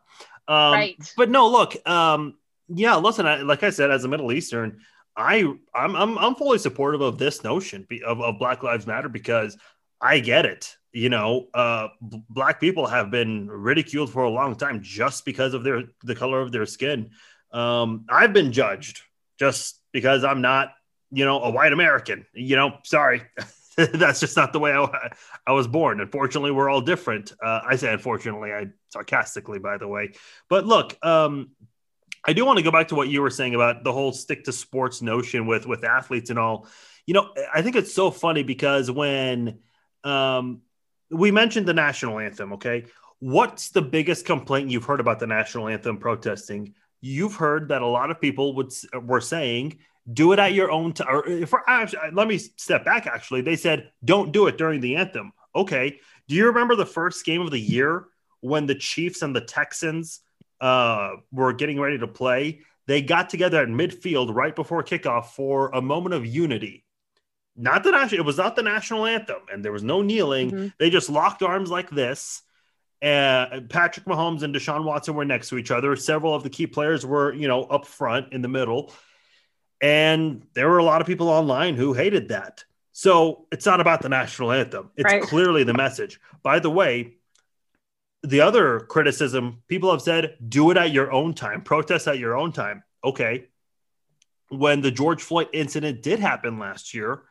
[0.49, 1.13] Um, right.
[1.17, 1.77] But no, look.
[1.89, 2.37] Um,
[2.69, 3.27] yeah, listen.
[3.27, 4.81] I, like I said, as a Middle Eastern.
[5.21, 9.57] I I'm I'm, I'm fully supportive of this notion of, of Black Lives Matter because
[10.01, 10.77] I get it.
[10.93, 15.55] You know, uh, b- black people have been ridiculed for a long time just because
[15.55, 17.11] of their the color of their skin.
[17.53, 19.03] Um, I've been judged
[19.39, 20.73] just because I'm not,
[21.13, 22.27] you know, a white American.
[22.33, 23.23] You know, sorry.
[23.77, 25.11] that's just not the way I,
[25.47, 26.01] I was born.
[26.01, 27.33] Unfortunately, we're all different.
[27.43, 30.13] Uh, I say unfortunately, I sarcastically, by the way.
[30.49, 31.51] But look, um,
[32.25, 34.45] I do want to go back to what you were saying about the whole stick
[34.45, 36.67] to sports notion with with athletes and all.
[37.07, 39.59] You know, I think it's so funny because when
[40.05, 40.63] um,
[41.11, 42.85] we mentioned the national anthem, okay,
[43.19, 46.75] what's the biggest complaint you've heard about the national anthem protesting?
[47.01, 49.79] You've heard that a lot of people would were saying
[50.13, 51.23] do it at your own time.
[51.27, 53.07] If actually, let me step back.
[53.07, 55.33] Actually, they said don't do it during the anthem.
[55.55, 56.01] Okay.
[56.29, 58.07] Do you remember the first game of the year
[58.41, 60.21] when the Chiefs and the Texans
[60.61, 62.61] uh, were getting ready to play?
[62.87, 66.85] They got together at midfield right before kickoff for a moment of unity.
[67.57, 68.21] Not the national.
[68.21, 70.51] It was not the national anthem, and there was no kneeling.
[70.51, 70.67] Mm-hmm.
[70.79, 72.43] They just locked arms like this.
[73.03, 75.97] Uh, Patrick Mahomes and Deshaun Watson were next to each other.
[75.97, 78.93] Several of the key players were, you know, up front in the middle
[79.81, 82.65] and there were a lot of people online who hated that.
[82.93, 84.91] So it's not about the national anthem.
[84.97, 85.23] It's right.
[85.23, 86.21] clearly the message.
[86.43, 87.15] By the way,
[88.23, 92.37] the other criticism people have said do it at your own time, protest at your
[92.37, 92.83] own time.
[93.03, 93.47] Okay.
[94.49, 97.23] When the George Floyd incident did happen last year,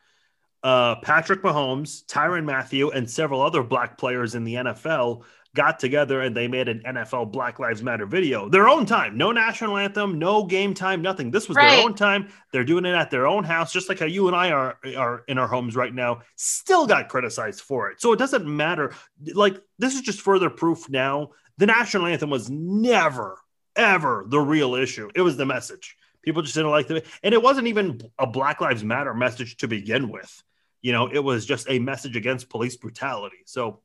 [0.62, 5.22] uh, Patrick Mahomes, Tyrann Mathieu, and several other black players in the NFL
[5.54, 8.48] got together and they made an NFL Black Lives Matter video.
[8.48, 11.30] Their own time, no national anthem, no game time, nothing.
[11.30, 11.70] This was right.
[11.70, 12.28] their own time.
[12.52, 15.24] They're doing it at their own house, just like how you and I are are
[15.26, 16.22] in our homes right now.
[16.36, 18.00] Still got criticized for it.
[18.00, 18.94] So it doesn't matter.
[19.34, 21.30] Like this is just further proof now.
[21.58, 23.38] The national anthem was never,
[23.76, 25.10] ever the real issue.
[25.14, 25.96] It was the message.
[26.22, 29.68] People just didn't like the and it wasn't even a Black Lives Matter message to
[29.68, 30.42] begin with.
[30.80, 33.38] You know, it was just a message against police brutality.
[33.44, 33.80] So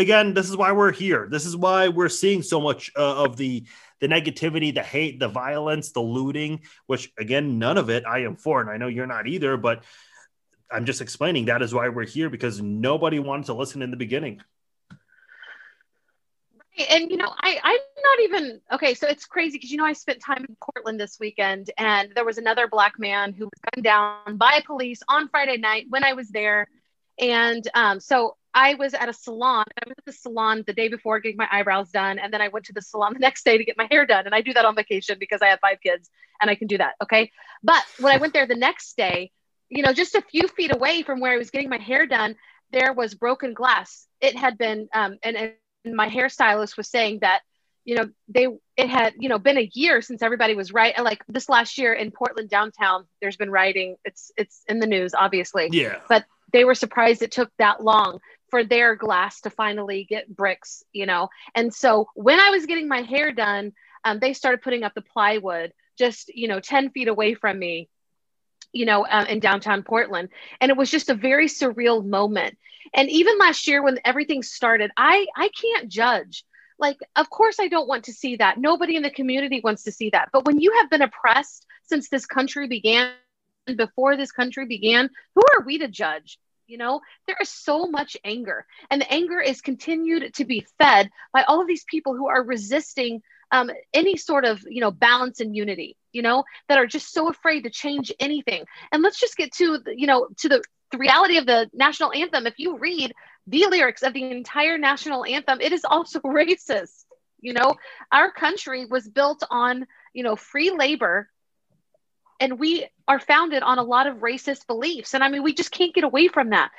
[0.00, 1.28] again, this is why we're here.
[1.30, 3.64] This is why we're seeing so much uh, of the
[4.00, 6.62] the negativity, the hate, the violence, the looting.
[6.86, 9.56] Which again, none of it I am for, and I know you're not either.
[9.56, 9.84] But
[10.70, 13.96] I'm just explaining that is why we're here because nobody wanted to listen in the
[13.96, 14.40] beginning.
[16.88, 18.94] And you know, I I'm not even okay.
[18.94, 22.24] So it's crazy because you know I spent time in Portland this weekend, and there
[22.24, 26.14] was another black man who was gunned down by police on Friday night when I
[26.14, 26.68] was there.
[27.18, 29.64] And um, so I was at a salon.
[29.82, 32.18] I was at the salon the day before getting my eyebrows done.
[32.18, 34.26] And then I went to the salon the next day to get my hair done.
[34.26, 36.10] And I do that on vacation because I have five kids
[36.40, 36.94] and I can do that.
[37.02, 37.30] Okay.
[37.62, 39.30] But when I went there the next day,
[39.68, 42.34] you know, just a few feet away from where I was getting my hair done,
[42.72, 44.06] there was broken glass.
[44.20, 47.42] It had been, um, and, and my hairstylist was saying that,
[47.84, 50.98] you know, they, it had, you know, been a year since everybody was right.
[51.02, 53.96] Like this last year in Portland downtown, there's been rioting.
[54.04, 55.68] It's, it's in the news, obviously.
[55.72, 55.98] Yeah.
[56.08, 60.84] But they were surprised it took that long for their glass to finally get bricks,
[60.92, 61.28] you know.
[61.54, 63.72] And so when I was getting my hair done,
[64.04, 67.88] um, they started putting up the plywood just, you know, 10 feet away from me,
[68.72, 70.30] you know, uh, in downtown Portland.
[70.60, 72.56] And it was just a very surreal moment.
[72.94, 76.44] And even last year when everything started, I, I can't judge.
[76.78, 78.58] Like, of course, I don't want to see that.
[78.58, 80.30] Nobody in the community wants to see that.
[80.32, 83.12] But when you have been oppressed since this country began,
[83.76, 86.38] before this country began, who are we to judge?
[86.70, 91.10] You know, there is so much anger, and the anger is continued to be fed
[91.32, 95.40] by all of these people who are resisting um, any sort of you know balance
[95.40, 95.96] and unity.
[96.12, 98.64] You know, that are just so afraid to change anything.
[98.92, 102.46] And let's just get to you know to the, the reality of the national anthem.
[102.46, 103.12] If you read
[103.48, 107.04] the lyrics of the entire national anthem, it is also racist.
[107.40, 107.74] You know,
[108.12, 111.28] our country was built on you know free labor
[112.40, 115.14] and we are founded on a lot of racist beliefs.
[115.14, 116.70] And i mean we just can't get away from that.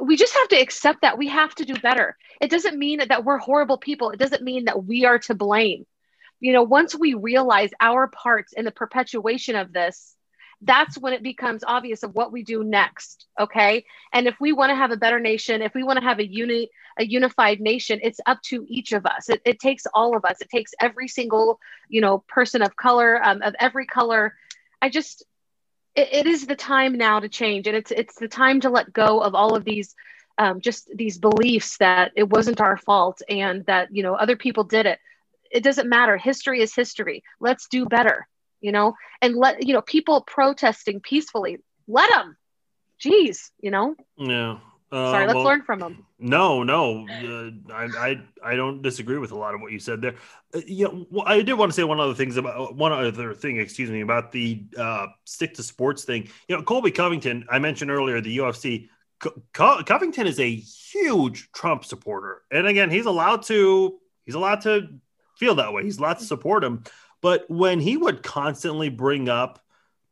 [0.00, 2.16] We just have to accept that we have to do better.
[2.40, 4.10] It doesn't mean that we're horrible people.
[4.10, 5.84] It doesn't mean that we are to blame.
[6.40, 10.16] You know once we realize our parts in the perpetuation of this
[10.64, 13.84] that's when it becomes obvious of what we do next okay?
[14.12, 16.26] And if we want to have a better nation if we want to have a
[16.26, 19.28] unit a unified nation it's up to each of us.
[19.28, 20.40] It, it takes all of us.
[20.40, 24.34] It takes every single you know person of color um, of every color
[24.82, 25.24] I just
[25.94, 28.92] it, it is the time now to change, and it's it's the time to let
[28.92, 29.94] go of all of these
[30.38, 34.64] um, just these beliefs that it wasn't our fault and that you know other people
[34.64, 34.98] did it.
[35.50, 36.16] It doesn't matter.
[36.16, 37.22] History is history.
[37.40, 38.26] Let's do better,
[38.60, 41.58] you know, and let you know people protesting peacefully.
[41.86, 42.36] Let them.
[43.02, 43.94] Jeez, you know.
[44.16, 44.58] Yeah.
[44.92, 46.04] Uh, Sorry, let's well, learn from them.
[46.18, 50.02] No, no, uh, I, I, I don't disagree with a lot of what you said
[50.02, 50.16] there.
[50.54, 53.56] Uh, yeah, well, I did want to say one other things about one other thing,
[53.56, 56.28] excuse me, about the uh, stick to sports thing.
[56.46, 58.90] You know, Colby Covington, I mentioned earlier, the UFC.
[59.54, 64.88] Co- Covington is a huge Trump supporter, and again, he's allowed to he's allowed to
[65.38, 65.84] feel that way.
[65.84, 66.84] He's allowed to support him,
[67.22, 69.58] but when he would constantly bring up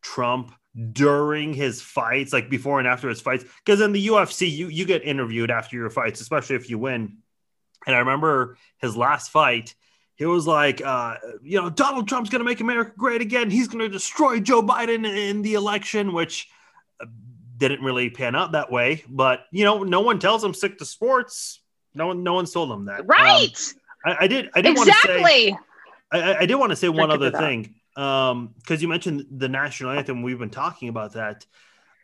[0.01, 0.55] Trump
[0.93, 3.45] during his fights, like before and after his fights.
[3.65, 7.19] Because in the UFC, you you get interviewed after your fights, especially if you win.
[7.87, 9.75] And I remember his last fight,
[10.15, 13.51] he was like, uh, you know, Donald Trump's going to make America great again.
[13.51, 16.49] He's going to destroy Joe Biden in the election, which
[17.01, 17.07] uh,
[17.57, 19.03] didn't really pan out that way.
[19.09, 21.61] But you know, no one tells him stick to sports.
[21.95, 23.07] No one, no one's told him that.
[23.07, 23.73] Right.
[24.07, 24.51] Um, I, I, did.
[24.55, 25.15] I did exactly.
[25.15, 25.57] want to say.
[26.13, 29.91] I, I did want to say one other thing because um, you mentioned the national
[29.91, 30.23] anthem.
[30.23, 31.45] We've been talking about that.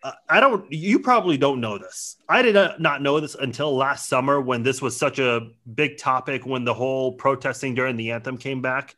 [0.02, 0.70] Uh, I don't.
[0.72, 2.16] You probably don't know this.
[2.28, 6.44] I did not know this until last summer when this was such a big topic
[6.46, 8.96] when the whole protesting during the anthem came back.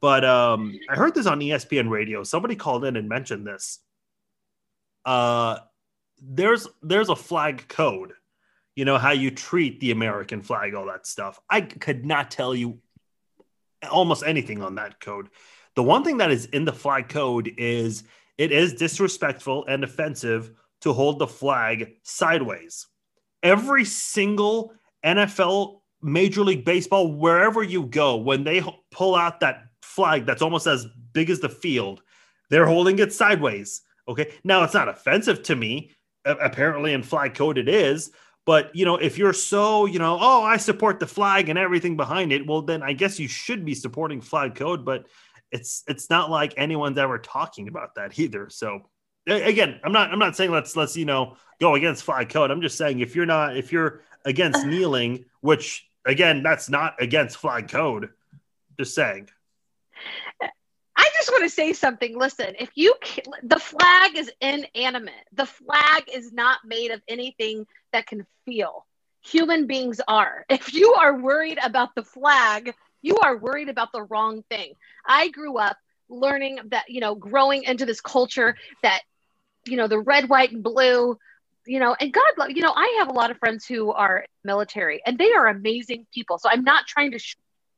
[0.00, 2.24] But um, I heard this on ESPN radio.
[2.24, 3.78] Somebody called in and mentioned this.
[5.04, 5.58] Uh,
[6.20, 8.12] there's there's a flag code.
[8.74, 11.38] You know how you treat the American flag, all that stuff.
[11.48, 12.78] I could not tell you
[13.90, 15.28] almost anything on that code.
[15.74, 18.04] The one thing that is in the flag code is
[18.38, 20.50] it is disrespectful and offensive
[20.82, 22.86] to hold the flag sideways.
[23.42, 24.72] Every single
[25.04, 30.66] NFL, Major League Baseball, wherever you go, when they pull out that flag that's almost
[30.66, 32.02] as big as the field,
[32.50, 33.82] they're holding it sideways.
[34.08, 34.32] Okay.
[34.44, 35.92] Now it's not offensive to me.
[36.24, 38.10] Apparently, in flag code, it is.
[38.44, 41.96] But you know, if you're so, you know, oh, I support the flag and everything
[41.96, 44.84] behind it, well, then I guess you should be supporting flag code.
[44.84, 45.06] But
[45.52, 48.48] it's it's not like anyone's ever talking about that either.
[48.48, 48.88] So
[49.26, 52.50] again, I'm not I'm not saying let's let's you know go against flag code.
[52.50, 57.36] I'm just saying if you're not if you're against kneeling, which again, that's not against
[57.36, 58.10] flag code.
[58.78, 59.28] Just saying.
[60.96, 62.18] I just want to say something.
[62.18, 62.94] Listen, if you
[63.42, 65.14] the flag is inanimate.
[65.32, 68.86] The flag is not made of anything that can feel.
[69.24, 70.44] Human beings are.
[70.48, 74.74] If you are worried about the flag, you are worried about the wrong thing.
[75.06, 75.76] I grew up
[76.08, 79.02] learning that, you know, growing into this culture that,
[79.66, 81.16] you know, the red, white, and blue,
[81.66, 85.02] you know, and God, you know, I have a lot of friends who are military
[85.06, 86.38] and they are amazing people.
[86.38, 87.20] So I'm not trying to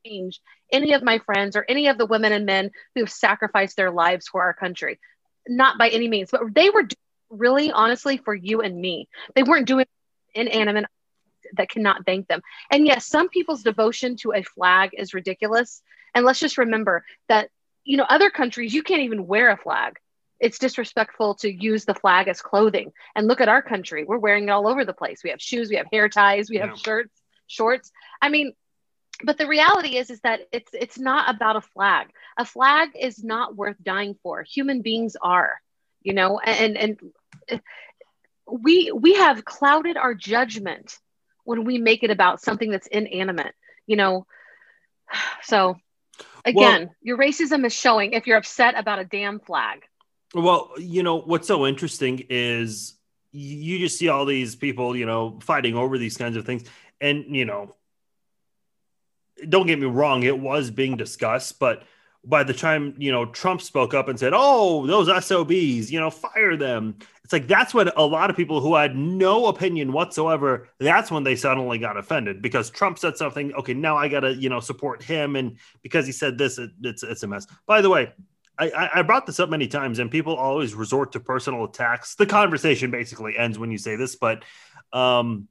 [0.05, 0.39] change
[0.71, 3.91] any of my friends or any of the women and men who have sacrificed their
[3.91, 4.99] lives for our country.
[5.47, 6.87] Not by any means, but they were
[7.29, 9.07] really honestly for you and me.
[9.35, 9.85] They weren't doing
[10.33, 10.85] inanimate
[11.53, 12.41] that cannot thank them.
[12.71, 15.81] And yes, some people's devotion to a flag is ridiculous.
[16.13, 17.49] And let's just remember that,
[17.83, 19.97] you know, other countries, you can't even wear a flag.
[20.39, 22.91] It's disrespectful to use the flag as clothing.
[23.15, 24.03] And look at our country.
[24.03, 25.23] We're wearing it all over the place.
[25.23, 26.75] We have shoes, we have hair ties, we have yeah.
[26.75, 27.91] shirts, shorts.
[28.21, 28.53] I mean,
[29.23, 32.07] but the reality is is that it's it's not about a flag.
[32.37, 34.43] A flag is not worth dying for.
[34.43, 35.61] Human beings are,
[36.01, 37.61] you know, and and
[38.45, 40.99] we we have clouded our judgment
[41.45, 43.53] when we make it about something that's inanimate,
[43.87, 44.25] you know.
[45.43, 45.77] So
[46.43, 49.83] again, well, your racism is showing if you're upset about a damn flag.
[50.33, 52.95] Well, you know, what's so interesting is
[53.31, 56.63] you just see all these people, you know, fighting over these kinds of things.
[56.99, 57.75] And, you know,
[59.47, 61.83] don't get me wrong, it was being discussed, but
[62.25, 66.09] by the time you know Trump spoke up and said, "Oh, those SOBs, you know,
[66.09, 70.67] fire them," it's like that's when a lot of people who had no opinion whatsoever.
[70.79, 73.53] That's when they suddenly got offended because Trump said something.
[73.53, 77.03] Okay, now I gotta you know support him, and because he said this, it, it's
[77.03, 77.47] it's a mess.
[77.65, 78.13] By the way.
[78.57, 82.15] I, I brought this up many times, and people always resort to personal attacks.
[82.15, 84.45] The conversation basically ends when you say this, but
[84.93, 85.49] um,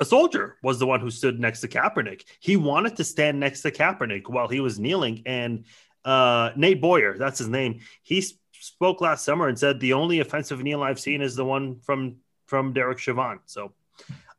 [0.00, 2.24] a soldier was the one who stood next to Kaepernick.
[2.40, 5.22] He wanted to stand next to Kaepernick while he was kneeling.
[5.26, 5.66] And
[6.04, 10.62] uh, Nate Boyer, that's his name, he spoke last summer and said the only offensive
[10.62, 13.38] kneel I've seen is the one from from Derek Chauvin.
[13.46, 13.72] So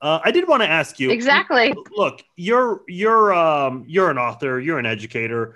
[0.02, 1.74] uh, I did want to ask you exactly.
[1.96, 5.56] Look, you're you're um, you're an author, you're an educator.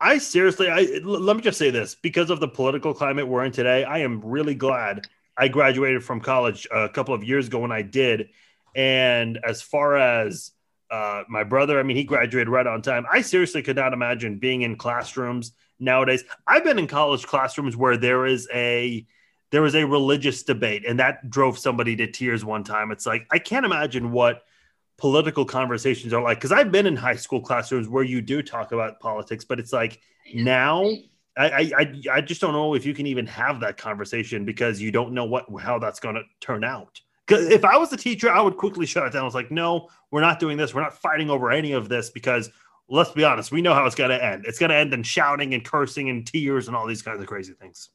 [0.00, 3.52] I seriously, I let me just say this because of the political climate we're in
[3.52, 3.82] today.
[3.82, 7.82] I am really glad I graduated from college a couple of years ago when I
[7.82, 8.30] did
[8.76, 10.52] and as far as
[10.90, 13.06] uh, my brother, I mean, he graduated right on time.
[13.10, 16.22] I seriously could not imagine being in classrooms nowadays.
[16.46, 19.06] I've been in college classrooms where there is a
[19.50, 22.90] there was a religious debate, and that drove somebody to tears one time.
[22.92, 24.42] It's like I can't imagine what
[24.98, 28.72] political conversations are like because I've been in high school classrooms where you do talk
[28.72, 30.00] about politics, but it's like
[30.34, 30.84] now
[31.36, 34.90] I, I I just don't know if you can even have that conversation because you
[34.90, 37.00] don't know what how that's going to turn out.
[37.26, 39.22] Because if I was a teacher, I would quickly shut it down.
[39.22, 40.74] I was like, no, we're not doing this.
[40.74, 42.50] We're not fighting over any of this because
[42.88, 44.44] let's be honest, we know how it's going to end.
[44.46, 47.26] It's going to end in shouting and cursing and tears and all these kinds of
[47.26, 47.90] crazy things.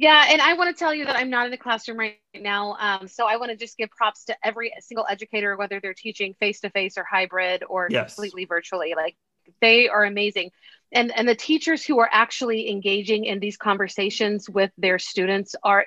[0.00, 2.74] Yeah, and I want to tell you that I'm not in the classroom right now.
[2.80, 6.34] Um, so I want to just give props to every single educator, whether they're teaching
[6.40, 8.14] face to face or hybrid or yes.
[8.14, 8.94] completely virtually.
[8.96, 9.14] Like
[9.60, 10.52] they are amazing.
[10.90, 15.84] And and the teachers who are actually engaging in these conversations with their students are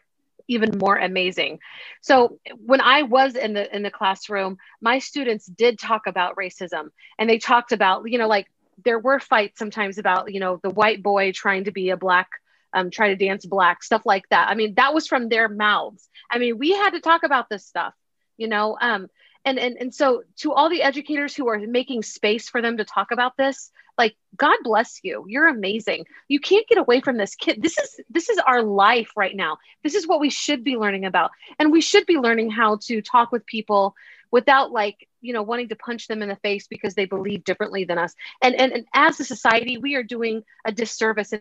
[0.47, 1.59] even more amazing.
[2.01, 6.89] So when I was in the in the classroom, my students did talk about racism
[7.17, 8.47] and they talked about, you know, like
[8.83, 12.29] there were fights sometimes about, you know, the white boy trying to be a black
[12.73, 14.49] um, try to dance black, stuff like that.
[14.49, 16.09] I mean, that was from their mouths.
[16.29, 17.93] I mean, we had to talk about this stuff,
[18.37, 18.77] you know.
[18.79, 19.07] Um,
[19.45, 22.85] and and and so to all the educators who are making space for them to
[22.85, 25.25] talk about this, like god bless you.
[25.27, 26.05] You're amazing.
[26.27, 27.61] You can't get away from this kid.
[27.61, 29.57] This is this is our life right now.
[29.83, 31.31] This is what we should be learning about.
[31.59, 33.95] And we should be learning how to talk with people
[34.31, 37.83] without like you know wanting to punch them in the face because they believe differently
[37.83, 38.13] than us.
[38.41, 41.33] And and, and as a society we are doing a disservice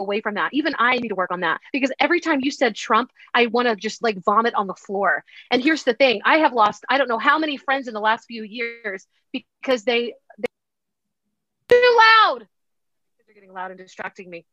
[0.00, 0.52] away from that.
[0.52, 3.68] Even I need to work on that because every time you said Trump, I want
[3.68, 5.24] to just like vomit on the floor.
[5.50, 8.00] And here's the thing I have lost, I don't know how many friends in the
[8.00, 10.48] last few years because they, they
[11.68, 12.46] too loud.
[13.26, 14.46] They're getting loud and distracting me.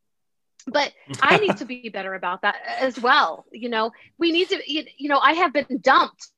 [0.65, 3.45] But I need to be better about that as well.
[3.51, 6.29] You know, we need to, you know, I have been dumped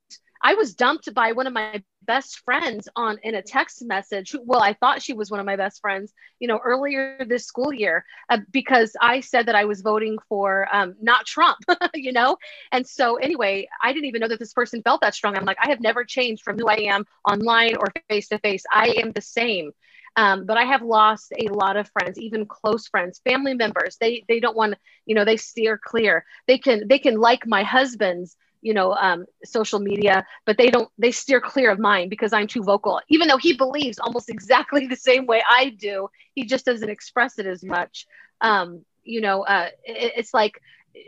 [0.45, 4.35] I was dumped by one of my best friends on in a text message.
[4.43, 7.73] Well, I thought she was one of my best friends, you know, earlier this school
[7.73, 11.57] year uh, because I said that I was voting for um, not Trump,
[11.95, 12.37] you know.
[12.71, 15.35] And so, anyway, I didn't even know that this person felt that strong.
[15.35, 18.65] I'm like, I have never changed from who I am online or face to face.
[18.71, 19.71] I am the same.
[20.15, 23.97] Um, but I have lost a lot of friends, even close friends, family members.
[23.99, 24.75] They they don't want,
[25.07, 26.23] you know, they steer clear.
[26.47, 30.89] They can they can like my husband's you know um, social media but they don't
[30.97, 32.99] they steer clear of mine because i'm too vocal.
[33.09, 37.39] Even though he believes almost exactly the same way i do he just doesn't express
[37.39, 38.07] it as much.
[38.41, 40.59] Um, you know uh, it, it's like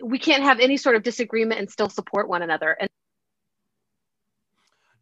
[0.03, 2.77] we can't have any sort of disagreement and still support one another.
[2.79, 2.89] And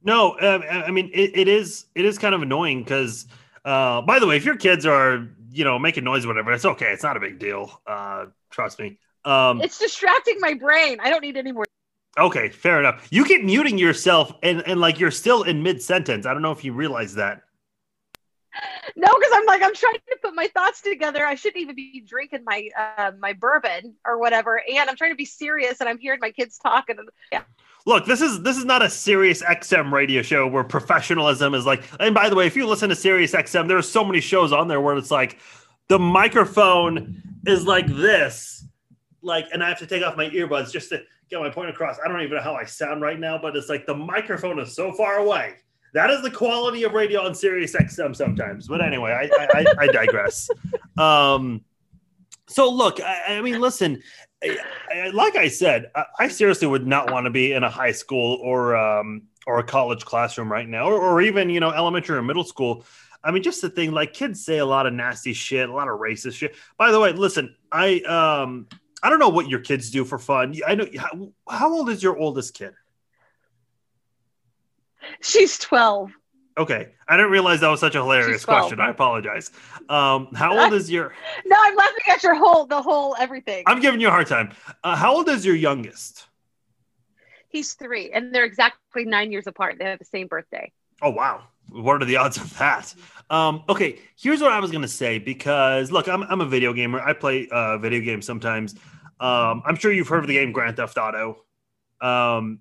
[0.03, 3.25] no um, i mean it, it is it is kind of annoying because
[3.65, 6.65] uh, by the way if your kids are you know making noise or whatever it's
[6.65, 6.91] okay.
[6.91, 7.81] It's not a big deal.
[7.87, 8.99] Uh, trust me.
[9.23, 10.99] Um, it's distracting my brain.
[11.01, 11.65] I don't need any more
[12.17, 13.07] Okay, fair enough.
[13.11, 16.25] You keep muting yourself and, and like you're still in mid sentence.
[16.25, 17.41] I don't know if you realize that.
[18.95, 21.25] No, because I'm like I'm trying to put my thoughts together.
[21.25, 25.17] I shouldn't even be drinking my uh, my bourbon or whatever, and I'm trying to
[25.17, 26.99] be serious, and I'm hearing my kids talk, and
[27.31, 27.41] yeah.
[27.85, 31.83] Look, this is this is not a Sirius XM radio show where professionalism is like.
[31.99, 34.53] And by the way, if you listen to Sirius XM, there are so many shows
[34.53, 35.39] on there where it's like
[35.87, 38.65] the microphone is like this,
[39.21, 41.97] like, and I have to take off my earbuds just to get my point across.
[42.03, 44.75] I don't even know how I sound right now, but it's like the microphone is
[44.75, 45.55] so far away.
[45.93, 48.67] That is the quality of radio on Sirius XM sometimes.
[48.67, 50.49] But anyway, I I, I digress.
[50.97, 51.63] um,
[52.47, 54.01] so look, I, I mean, listen,
[54.43, 58.39] I, like I said, I, seriously would not want to be in a high school
[58.43, 62.21] or um, or a college classroom right now, or, or even you know elementary or
[62.21, 62.85] middle school.
[63.23, 65.87] I mean, just the thing, like kids say a lot of nasty shit, a lot
[65.87, 66.55] of racist shit.
[66.77, 68.67] By the way, listen, I um
[69.05, 70.55] I don't know what your kids do for fun.
[70.65, 72.73] I know how, how old is your oldest kid?
[75.21, 76.11] She's 12.
[76.57, 76.87] Okay.
[77.07, 78.79] I didn't realize that was such a hilarious question.
[78.79, 79.51] I apologize.
[79.89, 81.13] Um, how old is your
[81.45, 83.63] No, I'm laughing at your whole the whole everything.
[83.67, 84.53] I'm giving you a hard time.
[84.83, 86.25] Uh, how old is your youngest?
[87.49, 89.75] He's 3 and they're exactly 9 years apart.
[89.77, 90.71] They have the same birthday.
[91.03, 92.93] Oh wow what are the odds of that?
[93.29, 96.99] Um, okay, here's what I was gonna say because look, I'm I'm a video gamer.
[97.01, 98.75] I play uh, video games sometimes.
[99.19, 101.43] Um, I'm sure you've heard of the game Grand Theft Auto.
[102.01, 102.59] Um,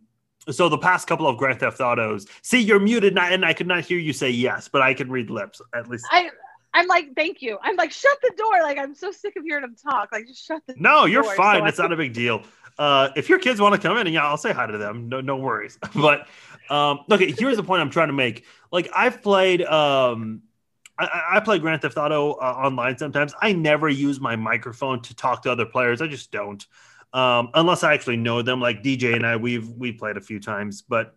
[0.50, 2.26] so the past couple of Grand Theft Autos.
[2.42, 5.30] See, you're muted, and I could not hear you say yes, but I can read
[5.30, 6.06] lips at least.
[6.10, 6.30] I
[6.74, 7.56] I'm like, thank you.
[7.62, 8.60] I'm like, shut the door.
[8.62, 10.10] Like I'm so sick of hearing him talk.
[10.12, 10.74] Like just shut the.
[10.76, 11.60] No, you're fine.
[11.60, 12.42] So it's not a big deal.
[12.76, 15.08] Uh, if your kids want to come in, and yeah, I'll say hi to them.
[15.08, 15.78] No, no worries.
[15.94, 16.26] but
[16.68, 18.44] um, okay, here's the point I'm trying to make.
[18.72, 20.42] Like I've played, um,
[20.98, 23.34] I, I play Grand Theft Auto uh, online sometimes.
[23.40, 26.00] I never use my microphone to talk to other players.
[26.00, 26.64] I just don't,
[27.12, 28.60] um, unless I actually know them.
[28.60, 30.82] Like DJ and I, we've we played a few times.
[30.82, 31.16] But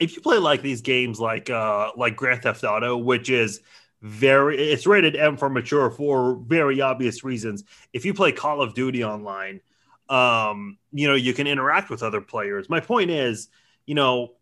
[0.00, 3.60] if you play like these games, like uh, like Grand Theft Auto, which is
[4.02, 7.64] very it's rated M for mature for very obvious reasons.
[7.92, 9.60] If you play Call of Duty online,
[10.08, 12.68] um, you know you can interact with other players.
[12.68, 13.48] My point is,
[13.86, 14.34] you know,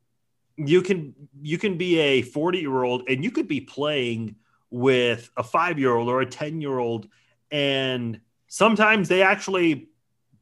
[0.56, 4.36] you can you can be a 40 year old and you could be playing
[4.70, 7.08] with a five year old or a 10 year old
[7.50, 9.88] and sometimes they actually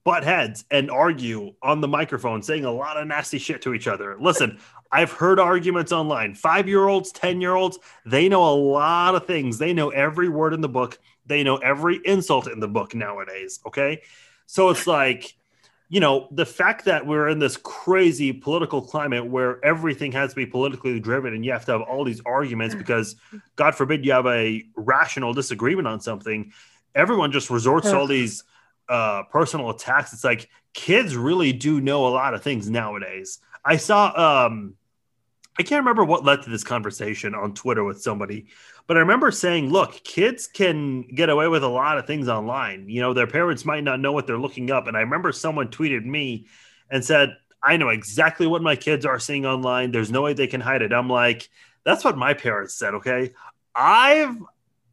[0.05, 3.87] butt heads and argue on the microphone saying a lot of nasty shit to each
[3.87, 4.17] other.
[4.21, 4.59] Listen
[4.93, 6.35] i've heard arguments online.
[6.35, 9.59] Five year olds 10 year olds they know a lot of things.
[9.59, 10.99] They know every word in the book.
[11.27, 14.03] They know every insult in the book nowadays okay?
[14.47, 15.35] So it's like
[15.89, 20.37] you know, the fact that we're in this crazy political climate where everything has to
[20.37, 23.17] be politically driven and you have to have all these arguments because,
[23.57, 26.53] God forbid, you have a rational disagreement on something,
[26.95, 28.45] everyone just resorts to all these
[28.89, 30.13] uh, personal attacks.
[30.13, 33.39] It's like kids really do know a lot of things nowadays.
[33.65, 34.75] I saw, um,
[35.59, 38.47] I can't remember what led to this conversation on Twitter with somebody,
[38.87, 42.89] but I remember saying, look, kids can get away with a lot of things online.
[42.89, 44.87] You know, their parents might not know what they're looking up.
[44.87, 46.47] And I remember someone tweeted me
[46.91, 49.91] and said, I know exactly what my kids are seeing online.
[49.91, 50.93] There's no way they can hide it.
[50.93, 51.49] I'm like,
[51.83, 52.95] that's what my parents said.
[52.95, 53.33] Okay.
[53.75, 54.37] I've,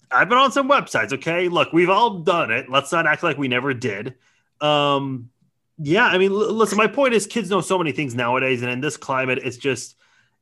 [0.09, 1.11] I've been on some websites.
[1.11, 1.49] Okay.
[1.49, 2.69] Look, we've all done it.
[2.69, 4.15] Let's not act like we never did.
[4.61, 5.29] Um,
[5.77, 6.05] yeah.
[6.05, 8.61] I mean, l- listen, my point is kids know so many things nowadays.
[8.61, 9.97] And in this climate, it's just,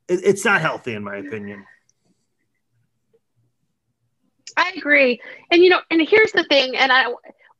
[0.07, 1.65] it, it's not healthy in my opinion.
[4.59, 5.21] I agree.
[5.51, 7.05] And you know, and here's the thing, and I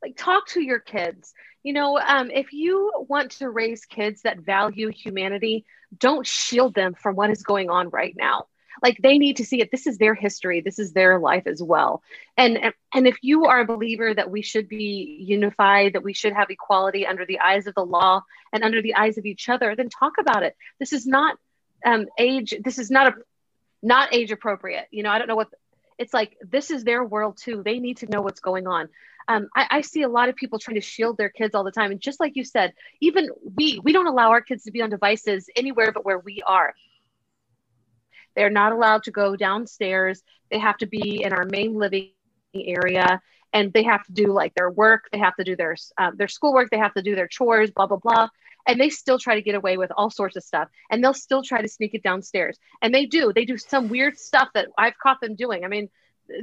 [0.01, 1.33] like talk to your kids.
[1.63, 5.65] You know, um, if you want to raise kids that value humanity,
[5.97, 8.47] don't shield them from what is going on right now.
[8.83, 9.71] Like they need to see it.
[9.71, 10.61] This is their history.
[10.61, 12.01] This is their life as well.
[12.37, 12.59] And
[12.93, 16.49] and if you are a believer that we should be unified, that we should have
[16.49, 18.23] equality under the eyes of the law
[18.53, 20.55] and under the eyes of each other, then talk about it.
[20.79, 21.37] This is not
[21.85, 22.53] um, age.
[22.61, 23.15] This is not a
[23.81, 24.87] not age appropriate.
[24.91, 25.49] You know, I don't know what
[25.99, 26.35] it's like.
[26.41, 27.61] This is their world too.
[27.63, 28.89] They need to know what's going on.
[29.27, 31.71] Um, I, I, see a lot of people trying to shield their kids all the
[31.71, 34.81] time, and just like you said, even we we don't allow our kids to be
[34.81, 36.73] on devices anywhere but where we are.
[38.35, 40.23] They're not allowed to go downstairs.
[40.49, 42.11] They have to be in our main living
[42.55, 43.21] area
[43.53, 46.27] and they have to do like their work they have to do their um, their
[46.27, 48.27] schoolwork they have to do their chores blah blah blah
[48.67, 51.43] and they still try to get away with all sorts of stuff and they'll still
[51.43, 52.57] try to sneak it downstairs.
[52.81, 53.33] And they do.
[53.33, 55.65] They do some weird stuff that i've caught them doing.
[55.65, 55.89] I mean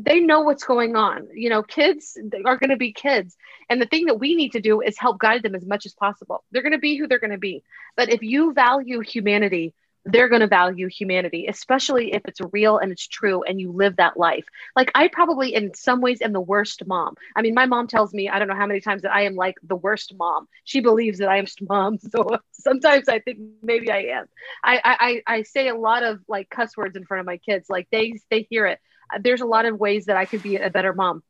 [0.00, 1.28] they know what's going on.
[1.32, 3.36] You know kids are going to be kids.
[3.70, 5.94] And the thing that we need to do is help guide them as much as
[5.94, 6.44] possible.
[6.50, 7.62] They're going to be who they're going to be.
[7.96, 9.74] But if you value humanity
[10.06, 13.96] they're going to value humanity, especially if it's real and it's true and you live
[13.96, 14.46] that life.
[14.76, 17.16] Like, I probably, in some ways, am the worst mom.
[17.34, 19.34] I mean, my mom tells me, I don't know how many times that I am
[19.34, 20.46] like the worst mom.
[20.64, 21.98] She believes that I am mom.
[21.98, 24.26] So sometimes I think maybe I am.
[24.62, 27.68] I, I, I say a lot of like cuss words in front of my kids.
[27.68, 28.78] Like, they, they hear it.
[29.20, 31.22] There's a lot of ways that I could be a better mom.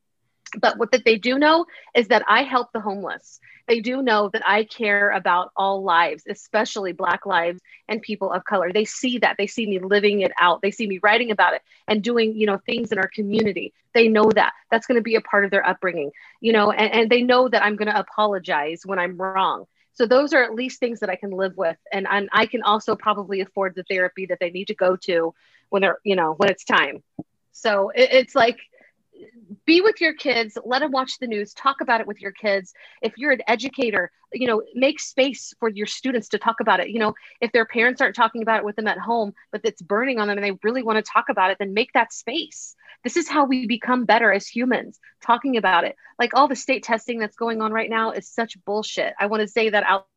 [0.59, 3.41] But what that they do know is that I help the homeless.
[3.67, 8.45] They do know that I care about all lives, especially Black lives and people of
[8.45, 8.73] color.
[8.73, 9.37] They see that.
[9.39, 10.63] They see me living it out.
[10.63, 13.73] They see me writing about it and doing, you know, things in our community.
[13.93, 14.53] They know that.
[14.71, 17.49] That's going to be a part of their upbringing, you know, and, and they know
[17.49, 19.67] that I'm going to apologize when I'm wrong.
[19.95, 21.77] So those are at least things that I can live with.
[21.93, 25.35] And, I can also probably afford the therapy that they need to go to
[25.71, 27.03] when they're, you know, when it's time.
[27.53, 28.59] So it, it's like,
[29.65, 32.73] be with your kids let them watch the news talk about it with your kids.
[33.03, 36.91] If you're an educator you know make space for your students to talk about it.
[36.91, 39.83] You know if their parents aren't talking about it with them at home but it's
[39.83, 42.75] burning on them and they really want to talk about it then make that space.
[43.05, 45.97] This is how we become better as humans talking about it.
[46.19, 49.15] Like all the state testing that's going on right now is such bullshit.
[49.21, 50.09] I want to say that out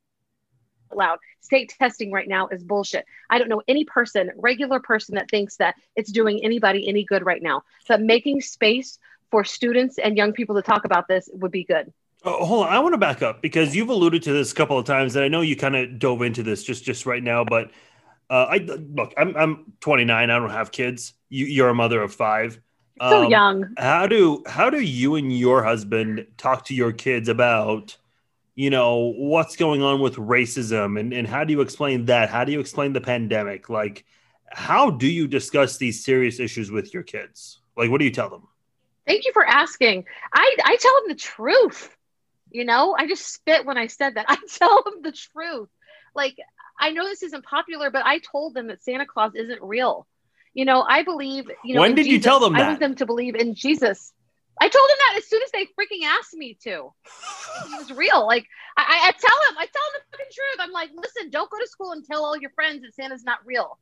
[0.93, 1.19] loud.
[1.41, 3.05] State testing right now is bullshit.
[3.29, 7.25] I don't know any person, regular person, that thinks that it's doing anybody any good
[7.25, 7.63] right now.
[7.87, 8.99] But making space
[9.31, 11.91] for students and young people to talk about this would be good.
[12.23, 14.77] Oh, hold on, I want to back up because you've alluded to this a couple
[14.77, 17.45] of times, and I know you kind of dove into this just just right now.
[17.45, 17.71] But
[18.29, 20.29] uh, I look, I'm I'm 29.
[20.29, 21.13] I don't have kids.
[21.29, 22.59] You, you're a mother of five.
[22.99, 23.73] So um, young.
[23.77, 27.97] How do how do you and your husband talk to your kids about
[28.59, 32.29] you know what's going on with racism and, and how do you explain that?
[32.29, 33.69] How do you explain the pandemic?
[33.69, 34.03] Like
[34.51, 37.61] how do you discuss these serious issues with your kids?
[37.77, 38.49] Like what do you tell them?
[39.07, 40.03] Thank you for asking.
[40.33, 41.95] I i tell them the truth.
[42.51, 44.25] You know i just spit when i said that.
[44.27, 45.69] I tell them the truth.
[46.13, 46.35] Like
[46.77, 50.05] i know this isn't popular but i told them that santa claus isn't real.
[50.53, 52.11] You know i believe you know when did Jesus.
[52.11, 52.63] you tell them that?
[52.63, 54.11] i want them to believe in jesus
[54.61, 56.69] I told him that as soon as they freaking asked me to.
[56.69, 58.25] It was real.
[58.25, 58.45] Like
[58.77, 60.59] I, I tell him, I tell him the fucking truth.
[60.59, 63.39] I'm like, listen, don't go to school and tell all your friends that Santa's not
[63.45, 63.77] real.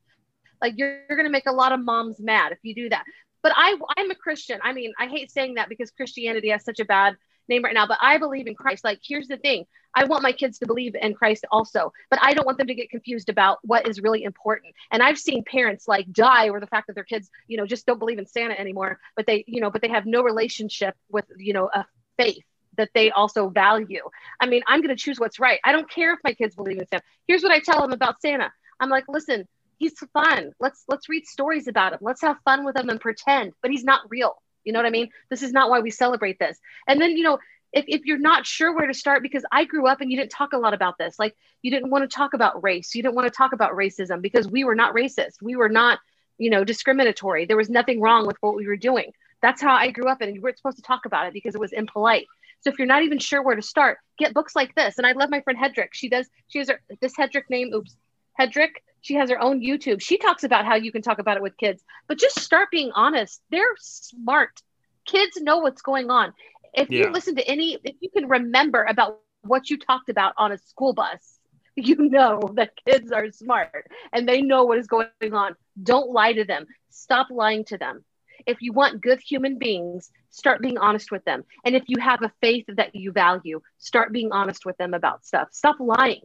[0.62, 3.04] Like you're, you're gonna make a lot of moms mad if you do that.
[3.44, 4.60] But I I'm a Christian.
[4.64, 7.16] I mean, I hate saying that because Christianity has such a bad
[7.50, 8.84] name right now, but I believe in Christ.
[8.84, 12.34] Like, here's the thing I want my kids to believe in Christ also, but I
[12.34, 14.76] don't want them to get confused about what is really important.
[14.92, 17.86] And I've seen parents like die over the fact that their kids, you know, just
[17.86, 21.26] don't believe in Santa anymore, but they, you know, but they have no relationship with,
[21.38, 21.86] you know, a
[22.18, 22.44] faith
[22.78, 24.04] that they also value.
[24.40, 25.60] I mean, I'm going to choose what's right.
[25.64, 27.04] I don't care if my kids believe in Santa.
[27.28, 28.52] Here's what I tell them about Santa.
[28.80, 30.52] I'm like, listen, he's fun.
[30.60, 32.00] Let's let's read stories about him.
[32.02, 34.42] Let's have fun with him and pretend, but he's not real.
[34.68, 35.10] You know what I mean?
[35.30, 36.60] This is not why we celebrate this.
[36.88, 37.40] And then, you know,
[37.72, 40.32] if, if you're not sure where to start because i grew up and you didn't
[40.32, 41.18] talk a lot about this.
[41.18, 42.94] Like you didn't want to talk about race.
[42.94, 45.42] You didn't want to talk about racism because we were not racist.
[45.42, 46.00] We were not
[46.38, 47.46] you know discriminatory.
[47.46, 49.12] There was nothing wrong with what we were doing.
[49.42, 51.62] That's how i grew up and you weren't supposed to talk about it because it
[51.62, 52.28] was impolite.
[52.60, 54.98] So if you're not even sure where to start get books like this.
[54.98, 55.94] And i love my friend hedrick.
[55.94, 57.96] She does she has her this hedrick name oops
[58.40, 60.02] hedrick she has her own youtube.
[60.02, 61.82] She talks about how you can talk about it with kids.
[62.08, 63.42] But just start being honest.
[63.52, 64.62] They're smart.
[65.06, 66.34] Kids know what's going on.
[66.74, 67.06] If yeah.
[67.06, 70.58] you listen to any if you can remember about what you talked about on a
[70.58, 71.40] school bus
[71.78, 75.56] you know that kids are smart and they know what is going on.
[75.82, 76.66] Don't lie to them.
[76.90, 78.04] Stop lying to them.
[78.46, 81.44] If you want good human beings start being honest with them.
[81.64, 85.26] And if you have a faith that you value start being honest with them about
[85.26, 85.50] stuff.
[85.52, 86.22] Stop lying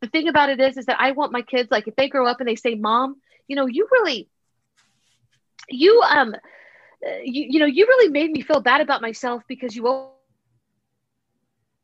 [0.00, 2.26] the thing about it is is that i want my kids like if they grow
[2.26, 3.16] up and they say mom
[3.48, 4.28] you know you really
[5.68, 6.34] you um
[7.22, 10.10] you, you know, you really made me feel bad about myself because you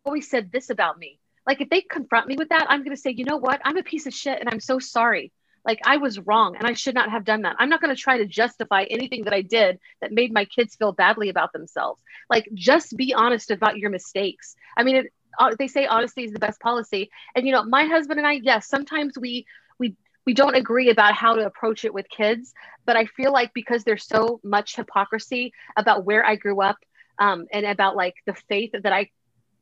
[0.04, 1.18] always said this about me.
[1.46, 3.60] Like if they confront me with that, I'm going to say, you know what?
[3.64, 5.32] I'm a piece of shit and I'm so sorry.
[5.64, 7.56] Like I was wrong and I should not have done that.
[7.58, 10.74] I'm not going to try to justify anything that I did that made my kids
[10.74, 12.02] feel badly about themselves.
[12.30, 14.56] Like just be honest about your mistakes.
[14.76, 15.12] I mean, it,
[15.58, 17.10] they say honesty is the best policy.
[17.34, 19.46] And you know, my husband and I, yes, sometimes we
[19.78, 22.52] we we don't agree about how to approach it with kids
[22.86, 26.76] but i feel like because there's so much hypocrisy about where i grew up
[27.18, 29.08] um, and about like the faith that i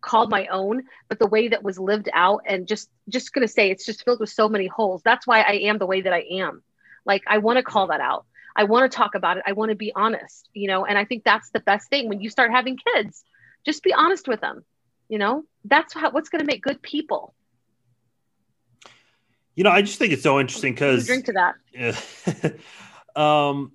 [0.01, 3.71] called my own but the way that was lived out and just just gonna say
[3.71, 5.03] it's just filled with so many holes.
[5.05, 6.63] That's why i am the way that i am.
[7.05, 8.25] Like i want to call that out.
[8.57, 9.45] I want to talk about it.
[9.47, 12.21] I want to be honest you know and i think that's the best thing when
[12.21, 13.25] you start having kids.
[13.65, 14.65] Just be honest with them
[15.09, 17.35] you know that's how, what's going to make good people
[19.59, 21.57] you know, I just think it's so interesting because drink to that.
[21.75, 22.53] Yeah.
[23.17, 23.73] um,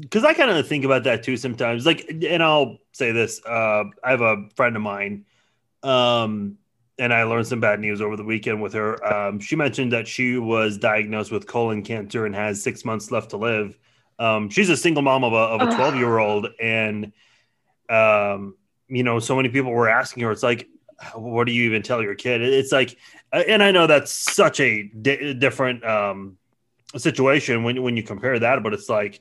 [0.00, 1.86] because I kind of think about that too sometimes.
[1.86, 5.24] Like, and I'll say this: uh, I have a friend of mine,
[5.84, 6.58] um,
[6.98, 9.06] and I learned some bad news over the weekend with her.
[9.06, 13.30] Um, she mentioned that she was diagnosed with colon cancer and has six months left
[13.30, 13.78] to live.
[14.18, 17.12] Um, she's a single mom of a of a twelve year old, and
[17.88, 18.56] um,
[18.88, 20.30] you know, so many people were asking her.
[20.30, 20.68] It's like,
[21.14, 22.42] what do you even tell your kid?
[22.42, 22.96] It's like,
[23.32, 26.38] uh, and I know that's such a di- different um,
[26.96, 29.20] situation when when you compare that, but it's like,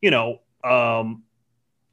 [0.00, 1.22] you know, um,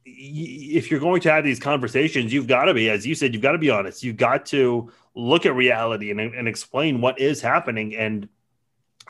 [0.04, 3.42] if you're going to have these conversations, you've got to be, as you said, you've
[3.42, 4.02] got to be honest.
[4.02, 8.28] You've got to look at reality and, and explain what is happening, and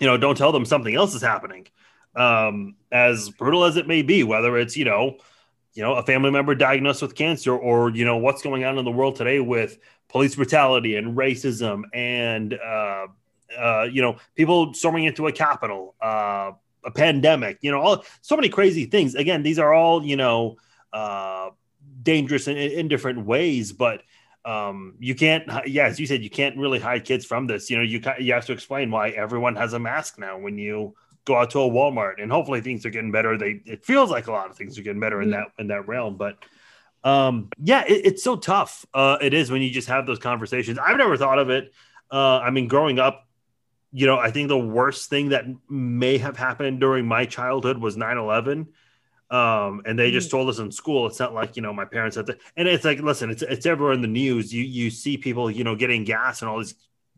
[0.01, 1.67] you know, don't tell them something else is happening.
[2.17, 5.19] Um, as brutal as it may be, whether it's you know,
[5.75, 8.85] you know, a family member diagnosed with cancer, or you know, what's going on in
[8.85, 9.79] the world today with
[10.11, 13.07] police brutality and racism and uh,
[13.59, 16.53] uh, you know people storming into a capitol uh,
[16.85, 19.15] a pandemic you know all so many crazy things.
[19.15, 20.57] Again these are all you know
[20.93, 21.51] uh,
[22.03, 24.03] dangerous in, in different ways but
[24.45, 27.71] um, you can't yeah as you said you can't really hide kids from this.
[27.71, 30.95] You know you you have to explain why everyone has a mask now when you
[31.25, 34.27] go out to a walmart and hopefully things are getting better they it feels like
[34.27, 36.37] a lot of things are getting better in that in that realm but
[37.03, 38.85] um, yeah, it, it's so tough.
[38.93, 40.79] Uh, it is when you just have those conversations.
[40.79, 41.73] I've never thought of it.
[42.11, 43.27] Uh, I mean, growing up,
[43.93, 47.97] you know, I think the worst thing that may have happened during my childhood was
[47.97, 48.69] 9 11.
[49.31, 50.33] Um, and they just mm.
[50.33, 51.07] told us in school.
[51.07, 53.65] It's not like you know my parents had to, and it's like, listen, it's it's
[53.65, 54.53] everywhere in the news.
[54.53, 56.75] You you see people, you know, getting gas and all these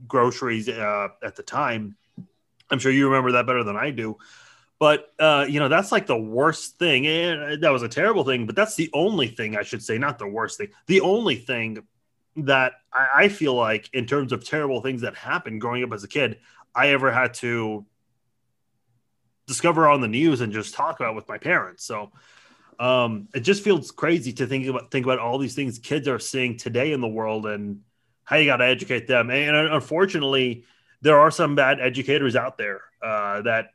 [0.06, 1.96] groceries uh, at the time.
[2.72, 4.16] I'm sure you remember that better than I do.
[4.78, 7.06] But uh, you know, that's like the worst thing.
[7.06, 10.18] And that was a terrible thing, but that's the only thing I should say, not
[10.18, 10.68] the worst thing.
[10.86, 11.86] The only thing
[12.36, 16.02] that I, I feel like, in terms of terrible things that happened growing up as
[16.02, 16.38] a kid,
[16.74, 17.86] I ever had to
[19.46, 21.84] discover on the news and just talk about with my parents.
[21.84, 22.10] So
[22.80, 26.18] um, it just feels crazy to think about think about all these things kids are
[26.18, 27.80] seeing today in the world and
[28.24, 29.30] how you got to educate them.
[29.30, 30.64] And unfortunately,
[31.02, 33.70] there are some bad educators out there uh, that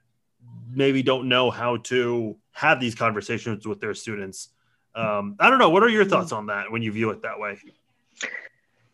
[0.73, 4.49] maybe don't know how to have these conversations with their students.
[4.95, 5.69] Um, I don't know.
[5.69, 7.59] What are your thoughts on that when you view it that way?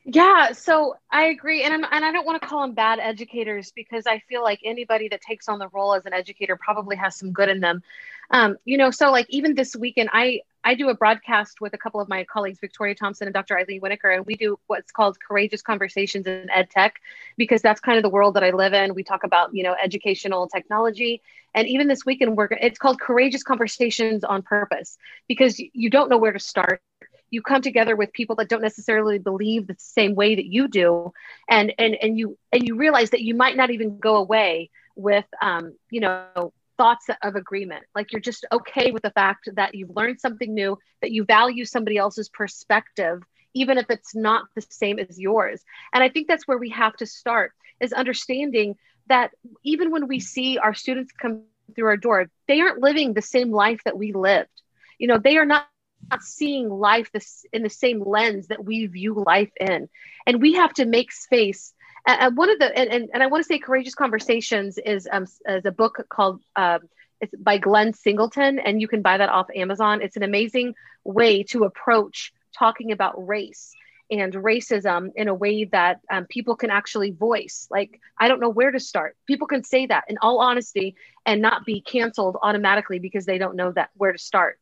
[0.05, 3.71] Yeah, so I agree, and I'm, and I don't want to call them bad educators
[3.71, 7.15] because I feel like anybody that takes on the role as an educator probably has
[7.15, 7.81] some good in them.
[8.29, 11.77] Um, you know, so like even this weekend, I I do a broadcast with a
[11.77, 13.57] couple of my colleagues, Victoria Thompson and Dr.
[13.57, 17.01] Eileen Winokur, and we do what's called courageous conversations in ed tech
[17.37, 18.93] because that's kind of the world that I live in.
[18.93, 21.21] We talk about you know educational technology,
[21.53, 24.97] and even this weekend, we're it's called courageous conversations on purpose
[25.27, 26.81] because you don't know where to start
[27.29, 31.11] you come together with people that don't necessarily believe the same way that you do
[31.49, 35.25] and and and you and you realize that you might not even go away with
[35.41, 39.95] um, you know thoughts of agreement like you're just okay with the fact that you've
[39.95, 43.21] learned something new that you value somebody else's perspective
[43.53, 45.63] even if it's not the same as yours.
[45.93, 48.75] And I think that's where we have to start is understanding
[49.07, 49.31] that
[49.63, 51.43] even when we see our students come
[51.75, 54.49] through our door, they aren't living the same life that we lived.
[54.97, 55.67] You know, they are not
[56.11, 59.87] not seeing life this in the same lens that we view life in
[60.27, 61.73] and we have to make space
[62.05, 65.25] and one of the and, and, and i want to say courageous conversations is um
[65.47, 66.79] is a book called um
[67.21, 70.73] it's by glenn singleton and you can buy that off amazon it's an amazing
[71.03, 73.73] way to approach talking about race
[74.11, 77.67] and racism in a way that um, people can actually voice.
[77.71, 79.17] Like, I don't know where to start.
[79.25, 80.95] People can say that in all honesty
[81.25, 84.59] and not be canceled automatically because they don't know that where to start.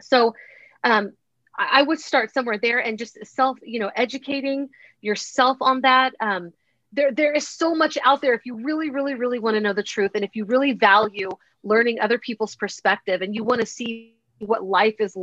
[0.00, 0.34] So,
[0.82, 1.12] um,
[1.58, 6.14] I, I would start somewhere there and just self, you know, educating yourself on that.
[6.20, 6.52] Um,
[6.92, 9.72] there, there is so much out there if you really, really, really want to know
[9.72, 11.30] the truth, and if you really value
[11.62, 15.16] learning other people's perspective, and you want to see what life is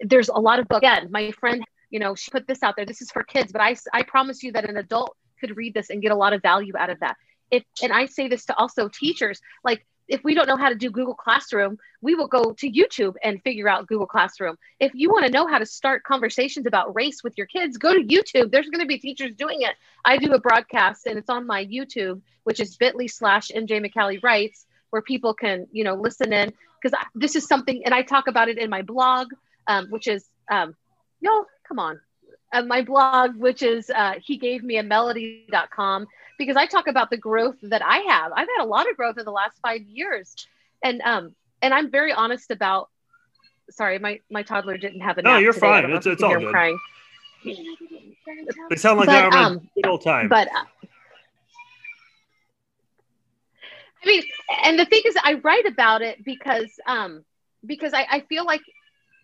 [0.00, 0.78] there's a lot of books.
[0.78, 2.86] Again, my friend, you know, she put this out there.
[2.86, 5.90] This is for kids, but I, I promise you that an adult could read this
[5.90, 7.16] and get a lot of value out of that.
[7.50, 10.74] If, and I say this to also teachers, like if we don't know how to
[10.74, 14.56] do Google Classroom, we will go to YouTube and figure out Google Classroom.
[14.78, 17.94] If you want to know how to start conversations about race with your kids, go
[17.94, 18.50] to YouTube.
[18.50, 19.74] There's going to be teachers doing it.
[20.04, 24.22] I do a broadcast and it's on my YouTube, which is bit.ly slash MJ McCallie
[24.22, 26.52] Writes, where people can, you know, listen in
[26.82, 29.28] because this is something, and I talk about it in my blog
[29.70, 30.74] um, which is um,
[31.20, 32.00] yo, come on,
[32.52, 36.06] uh, my blog, which is uh, he gave me a melody.com
[36.38, 38.32] because I talk about the growth that I have.
[38.32, 40.34] I've had a lot of growth in the last five years,
[40.82, 42.88] and um, and I'm very honest about.
[43.70, 45.22] Sorry, my my toddler didn't have a.
[45.22, 45.66] No, you're today.
[45.66, 45.90] fine.
[45.90, 46.50] It's it's all good.
[46.50, 46.78] Crying.
[47.44, 50.28] They sound like but, they're having um, a good old time.
[50.28, 50.64] But uh,
[54.02, 54.22] I mean,
[54.64, 57.24] and the thing is, I write about it because um
[57.64, 58.62] because I, I feel like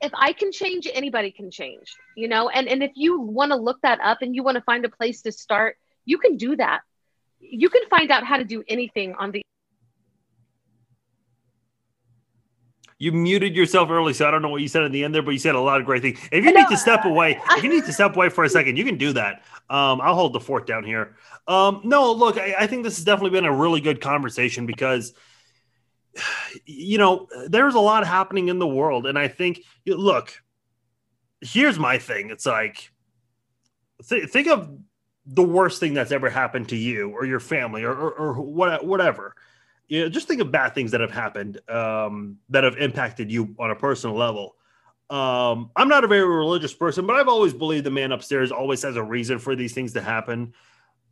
[0.01, 2.49] if I can change, anybody can change, you know?
[2.49, 4.89] And, and if you want to look that up and you want to find a
[4.89, 6.81] place to start, you can do that.
[7.41, 9.43] You can find out how to do anything on the.
[12.99, 15.21] You muted yourself early, so I don't know what you said at the end there,
[15.21, 16.19] but you said a lot of great things.
[16.33, 18.79] If you need to step away, if you need to step away for a second,
[18.79, 19.43] you can do that.
[19.69, 21.17] Um, I'll hold the fort down here.
[21.47, 25.13] Um, no, look, I, I think this has definitely been a really good conversation because–
[26.67, 29.07] you know, there's a lot happening in the world.
[29.07, 30.43] And I think, look,
[31.41, 32.31] here's my thing.
[32.31, 32.91] It's like,
[34.09, 34.71] th- think of
[35.27, 38.85] the worst thing that's ever happened to you or your family or, or, or what,
[38.85, 39.35] whatever.
[39.89, 43.55] You know, just think of bad things that have happened um, that have impacted you
[43.59, 44.57] on a personal level.
[45.09, 48.83] Um, I'm not a very religious person, but I've always believed the man upstairs always
[48.83, 50.53] has a reason for these things to happen.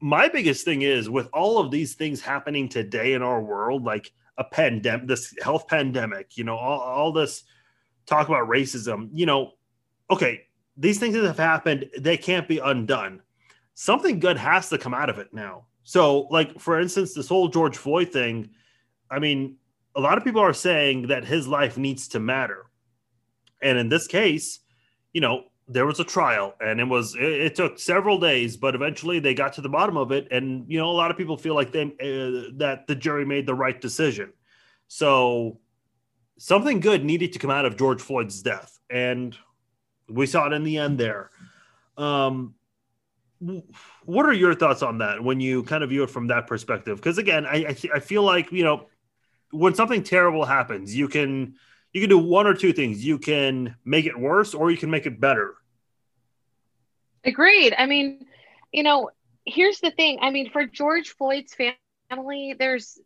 [0.01, 4.11] My biggest thing is with all of these things happening today in our world, like
[4.39, 7.45] a pandemic, this health pandemic, you know, all, all this
[8.07, 9.53] talk about racism, you know,
[10.11, 10.43] okay,
[10.76, 13.22] these things that have happened, they can't be undone.
[13.74, 15.66] Something good has to come out of it now.
[15.85, 18.51] So, like, for instance, this whole George Floyd thing,
[19.11, 19.57] I mean,
[19.95, 22.66] a lot of people are saying that his life needs to matter.
[23.62, 24.61] And in this case,
[25.12, 28.75] you know, there was a trial and it was it, it, took several days but
[28.75, 31.37] eventually they got to the bottom of it and you know a lot of people
[31.37, 34.33] feel like they uh, that the jury made the right decision.
[34.89, 35.61] So
[36.37, 39.37] something good needed to come out of george floyd's death and
[40.09, 41.31] we saw it in the end there.
[41.97, 42.55] Um
[44.05, 46.97] what are your thoughts on that when you kind of view it from that perspective?
[46.97, 48.87] Because again I, I i feel like you know
[49.51, 51.55] when something terrible happens you can
[51.95, 53.05] you can do one or two things.
[53.05, 55.55] You can make it worse or you can make it better.
[57.24, 57.74] Agreed.
[57.78, 58.26] I mean,
[58.72, 59.11] you know,
[59.47, 60.18] here's the thing.
[60.20, 61.57] I mean, for George Floyd's
[62.11, 62.99] family, there's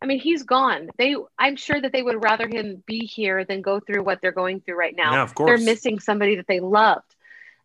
[0.00, 0.88] I mean, he's gone.
[0.96, 4.32] They I'm sure that they would rather him be here than go through what they're
[4.32, 5.14] going through right now.
[5.14, 5.48] Yeah, of course.
[5.48, 7.14] They're missing somebody that they loved.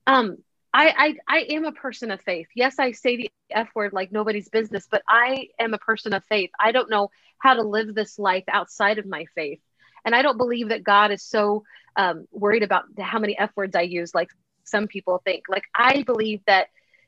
[0.08, 0.38] Um,
[0.74, 2.48] I, I I am a person of faith.
[2.56, 6.26] Yes, I say the F word like nobody's business, but I am a person of
[6.26, 6.50] faith.
[6.60, 9.60] I don't know how to live this life outside of my faith.
[10.06, 11.64] And I don't believe that God is so
[11.96, 14.30] um, worried about how many F words I use, like
[14.64, 15.44] some people think.
[15.50, 16.68] Like, I believe that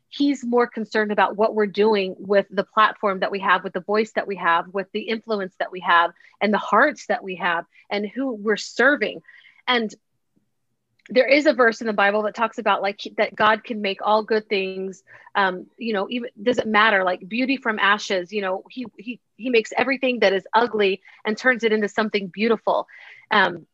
[0.09, 3.81] He's more concerned about what we're doing with the platform that we have, with the
[3.81, 7.35] voice that we have, with the influence that we have, and the hearts that we
[7.35, 9.21] have, and who we're serving.
[9.67, 9.93] And
[11.09, 13.99] there is a verse in the Bible that talks about like that God can make
[14.01, 15.03] all good things.
[15.35, 18.31] Um, you know, even doesn't matter like beauty from ashes.
[18.31, 22.27] You know, he he he makes everything that is ugly and turns it into something
[22.27, 22.87] beautiful.
[23.29, 23.67] Um,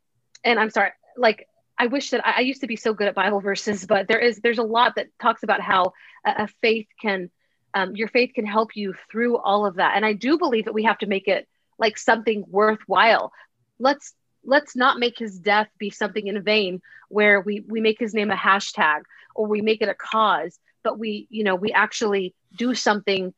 [0.43, 3.39] and I'm sorry, like I wish that I, used to be so good at Bible
[3.39, 5.93] verses, but there is there's a lot that talks about how
[6.25, 7.29] a, a faith can
[7.73, 9.93] um, your faith can help you through all of that.
[9.95, 11.47] And I do believe that we have to make it
[11.79, 13.31] like something worthwhile.
[13.79, 14.13] Let's
[14.43, 18.31] let's not make his death be something in vain where we we make his name
[18.31, 19.01] a hashtag
[19.35, 23.33] or we make it a cause but we you know we actually do something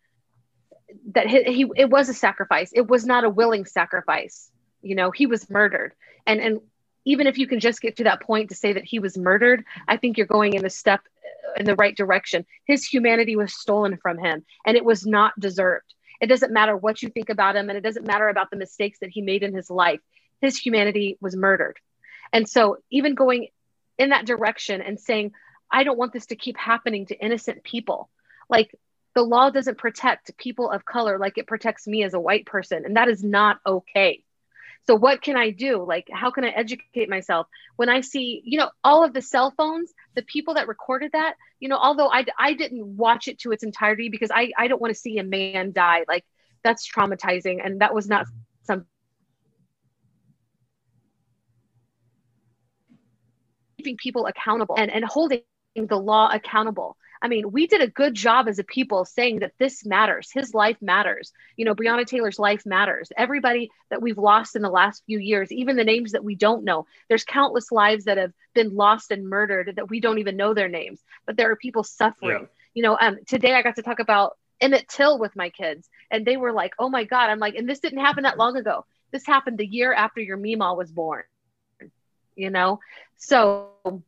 [1.14, 2.72] that he, he it was a sacrifice.
[2.74, 4.52] It was not a willing sacrifice.
[4.82, 5.94] You know he was murdered.
[6.26, 6.62] And and
[7.06, 9.66] even if you can just get to that point to say that he was murdered
[9.90, 12.46] i think you're going in a step uh, in the right direction.
[12.66, 15.94] His humanity was stolen from him and it was not deserved.
[16.22, 19.00] It doesn't matter what you think about him and it doesn't matter about the mistakes
[19.00, 20.00] that he made in his life
[20.42, 21.78] his humanity was murdered.
[22.32, 23.48] And so even going
[23.98, 25.32] in that direction and saying
[25.72, 28.10] i don't want this to keep happening to innocent people.
[28.50, 28.76] Like
[29.16, 32.84] the law doesn't protect people of color like it protects me as a white person
[32.86, 34.24] and that is not okay.
[34.86, 35.84] So what can i do?
[35.86, 37.48] Like how can i educate myself?
[37.76, 41.36] When i see you know all of the cell phones the people that recorded that
[41.60, 44.82] you know although i, I didn't watch it to its entirety because i i don't
[44.82, 46.04] want to see a man die.
[46.08, 46.26] Like
[46.64, 48.86] that's traumatizing and that was not mm-hmm some
[53.84, 55.42] keeping people accountable and, and holding
[55.76, 59.54] the law accountable I mean, we did a good job as a people saying that
[59.58, 60.30] this matters.
[60.34, 61.32] His life matters.
[61.56, 63.14] You know, Breonna Taylor's life matters.
[63.16, 66.66] Everybody that we've lost in the last few years, even the names that we don't
[66.66, 70.54] know, there's countless lives that have been lost and murdered that we don't even know
[70.54, 72.42] their names, but there are people suffering.
[72.42, 72.48] Yeah.
[72.74, 76.26] You know, um, today I got to talk about Emmett Till with my kids, and
[76.26, 77.30] they were like, oh my God.
[77.30, 78.86] I'm like, and this didn't happen that long ago.
[79.14, 81.24] This happened the year after your Mima was born,
[82.36, 82.80] you know?
[83.18, 84.04] So,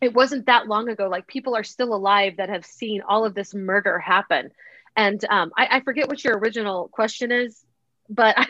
[0.00, 1.08] it wasn't that long ago.
[1.08, 4.50] Like people are still alive that have seen all of this murder happen.
[4.96, 7.64] And um, I, I forget what your original question is,
[8.08, 8.46] but I,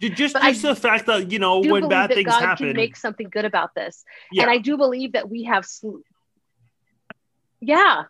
[0.00, 2.96] just just I the fact that you know when bad things God happen, can make
[2.96, 4.04] something good about this.
[4.30, 4.42] Yeah.
[4.42, 5.98] And I do believe that we have, sl-
[7.60, 8.04] yeah,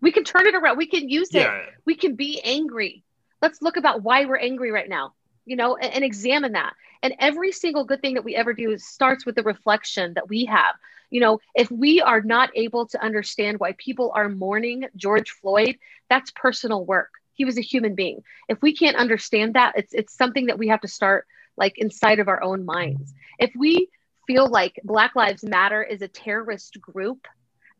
[0.00, 0.78] we can turn it around.
[0.78, 1.42] We can use it.
[1.42, 1.66] Yeah.
[1.84, 3.04] We can be angry.
[3.40, 5.14] Let's look about why we're angry right now.
[5.48, 6.74] You know, and, and examine that.
[7.02, 10.44] And every single good thing that we ever do starts with the reflection that we
[10.46, 10.74] have
[11.10, 15.78] you know, if we are not able to understand why people are mourning George Floyd,
[16.08, 17.10] that's personal work.
[17.34, 18.22] He was a human being.
[18.48, 21.26] If we can't understand that, it's it's something that we have to start
[21.56, 23.14] like inside of our own minds.
[23.38, 23.88] If we
[24.26, 27.26] feel like Black Lives Matter is a terrorist group,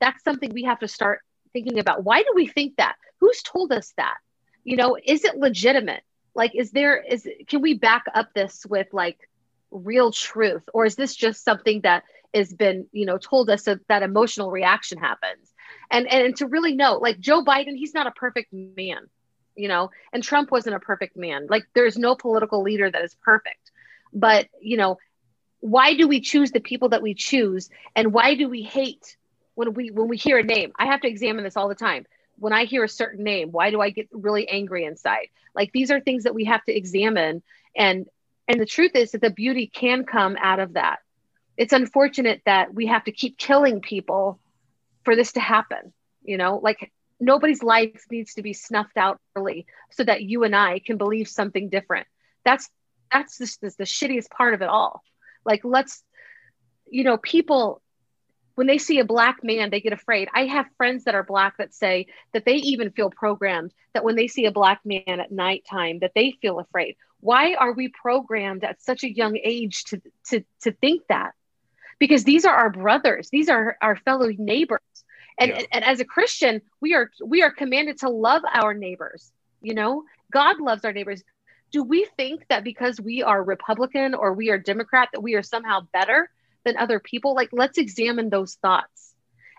[0.00, 1.20] that's something we have to start
[1.52, 2.04] thinking about.
[2.04, 2.96] Why do we think that?
[3.20, 4.18] Who's told us that?
[4.64, 6.02] You know, is it legitimate?
[6.38, 9.18] Like, is there, is, can we back up this with like
[9.72, 10.62] real truth?
[10.72, 14.50] Or is this just something that has been you know told us that that emotional
[14.50, 15.52] reaction happens?
[15.90, 19.08] And and to really know like joe biden he's not a perfect man
[19.56, 21.46] you know and trump wasn't a perfect man.
[21.50, 23.70] Like there's no political leader that is perfect.
[24.12, 24.98] But you know
[25.60, 27.68] why do we choose the people that we choose?
[27.96, 29.16] And why do we hate
[29.54, 30.72] when we when we hear a name?
[30.78, 32.06] I have to examine this all the time
[32.38, 35.28] when i hear a certain name why do i get really angry inside?
[35.54, 37.42] Like these are things that we have to examine.
[37.76, 38.06] And
[38.46, 41.00] and the truth is that the beauty can come out of that.
[41.56, 44.38] It's unfortunate that we have to keep killing people
[45.04, 45.92] for this to happen
[46.28, 46.60] you know?
[46.62, 50.98] Like nobody's life needs to be snuffed out early so that you and i can
[50.98, 52.06] believe something different.
[52.44, 52.68] That's
[53.10, 55.02] that's just the, the shittiest part of it all.
[55.44, 56.04] Like let's
[56.88, 57.80] you know people
[58.58, 60.28] when they see a black man they get afraid.
[60.34, 64.16] I have friends that are black that say that they even feel programmed that when
[64.16, 66.96] they see a black man at nighttime that they feel afraid.
[67.20, 71.34] Why are we programmed at such a young age to to to think that?
[72.00, 73.28] Because these are our brothers.
[73.30, 74.80] These are our fellow neighbors.
[75.38, 75.62] And, yeah.
[75.70, 79.30] and as a christian we are we are commanded to love our neighbors
[79.60, 80.04] you know?
[80.32, 81.22] God loves our neighbors.
[81.72, 85.42] Do we think that because we are republican or we are democrat that we are
[85.42, 86.28] somehow better
[86.64, 89.14] than other people like let's examine those thoughts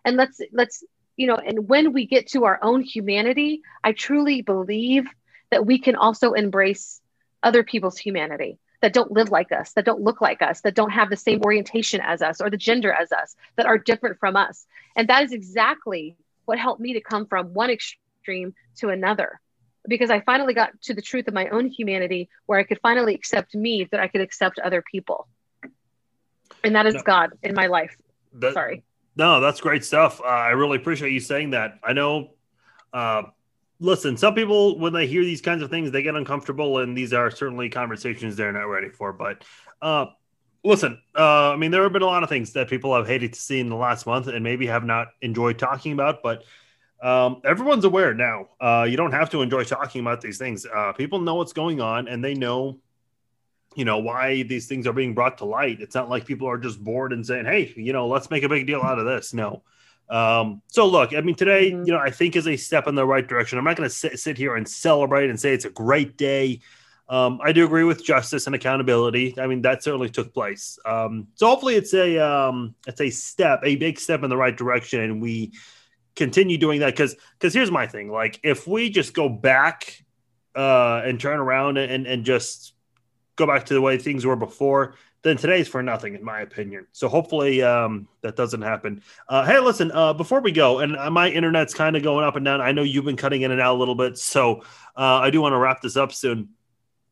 [0.05, 0.83] and let's let's
[1.17, 5.05] you know and when we get to our own humanity i truly believe
[5.51, 7.01] that we can also embrace
[7.41, 10.91] other people's humanity that don't live like us, that don't look like us, that don't
[10.91, 14.35] have the same orientation as us or the gender as us, that are different from
[14.35, 14.65] us.
[14.95, 19.39] And that is exactly what helped me to come from one extreme to another.
[19.87, 23.15] Because I finally got to the truth of my own humanity where I could finally
[23.15, 25.27] accept me, that I could accept other people.
[26.63, 27.95] And that is no, God in my life.
[28.33, 28.83] That, Sorry.
[29.15, 30.21] No, that's great stuff.
[30.21, 31.79] Uh, I really appreciate you saying that.
[31.83, 32.31] I know
[32.93, 33.23] uh,
[33.79, 37.13] listen, some people when they hear these kinds of things, they get uncomfortable, and these
[37.13, 39.13] are certainly conversations they're not ready for.
[39.13, 39.43] But
[39.81, 40.07] uh,
[40.63, 43.33] listen, uh, I mean, there have been a lot of things that people have hated
[43.33, 46.43] to see in the last month, and maybe have not enjoyed talking about, but.
[47.01, 48.49] Um, everyone's aware now.
[48.59, 50.65] Uh, you don't have to enjoy talking about these things.
[50.65, 52.81] Uh, people know what's going on, and they know,
[53.79, 55.79] you know, why these things are being brought to light.
[55.79, 58.49] It's not like people are just bored and saying, "Hey, you know, let's make a
[58.49, 59.63] big deal out of this." No,
[60.09, 61.85] um, so look, I mean, today, mm-hmm.
[61.85, 63.57] you know, I think is a step in the right direction.
[63.57, 66.61] I'm not going to sit, sit here and celebrate and say it's a great day.
[67.09, 69.35] um, I do agree with justice and accountability.
[69.39, 70.77] I mean, that certainly took place.
[70.85, 74.55] Um, so hopefully, it's a um, it's a step, a big step in the right
[74.55, 75.53] direction, and we
[76.15, 76.93] continue doing that.
[76.93, 80.03] Because because here's my thing: like if we just go back
[80.55, 82.73] uh, and turn around and and just
[83.39, 86.85] go back to the way things were before, then today's for nothing, in my opinion.
[86.91, 89.01] So hopefully um, that doesn't happen.
[89.27, 92.35] Uh, hey, listen, uh, before we go, and uh, my internet's kind of going up
[92.35, 92.61] and down.
[92.61, 94.61] I know you've been cutting in and out a little bit, so
[94.95, 96.49] uh, I do want to wrap this up soon.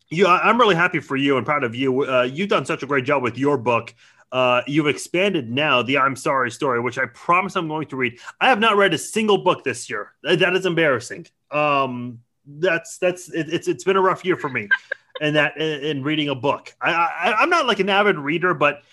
[0.10, 2.06] You, I'm really happy for you and proud of you.
[2.06, 3.94] Uh, you've done such a great job with your book.
[4.32, 8.20] Uh, you've expanded now the I'm Sorry story, which I promise I'm going to read.
[8.40, 10.14] I have not read a single book this year.
[10.24, 11.28] That is embarrassing.
[11.52, 14.70] Um, that's that's it, it's it's been a rough year for me
[15.22, 16.74] and that in reading a book.
[16.82, 16.92] I,
[17.40, 18.84] I am not like an avid reader, but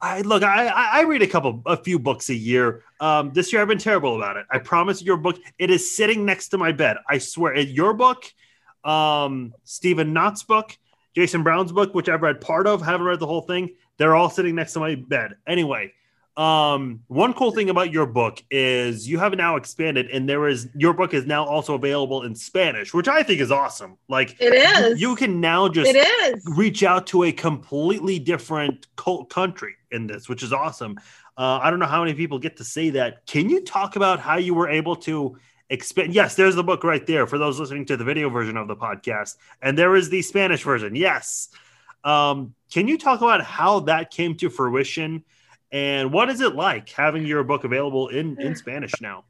[0.00, 2.82] I look I I read a couple a few books a year.
[3.00, 4.46] Um, this year I've been terrible about it.
[4.50, 5.38] I promise your book.
[5.58, 6.96] It is sitting next to my bed.
[7.08, 7.54] I swear.
[7.54, 8.24] It your book,
[8.84, 10.76] um, Stephen Knott's book,
[11.14, 13.70] Jason Brown's book, which I've read part of, haven't read the whole thing.
[13.98, 15.34] They're all sitting next to my bed.
[15.46, 15.92] Anyway,
[16.40, 20.70] um, one cool thing about your book is you have now expanded, and there is
[20.74, 23.98] your book is now also available in Spanish, which I think is awesome.
[24.08, 28.86] Like it is, you, can now just it is reach out to a completely different
[29.28, 30.96] country in this, which is awesome.
[31.36, 33.26] Uh, I don't know how many people get to say that.
[33.26, 35.36] Can you talk about how you were able to
[35.68, 36.14] expand?
[36.14, 38.76] Yes, there's the book right there for those listening to the video version of the
[38.76, 40.94] podcast, and there is the Spanish version.
[40.94, 41.50] Yes.
[42.02, 45.22] Um, can you talk about how that came to fruition?
[45.72, 49.24] And what is it like having your book available in, in Spanish now?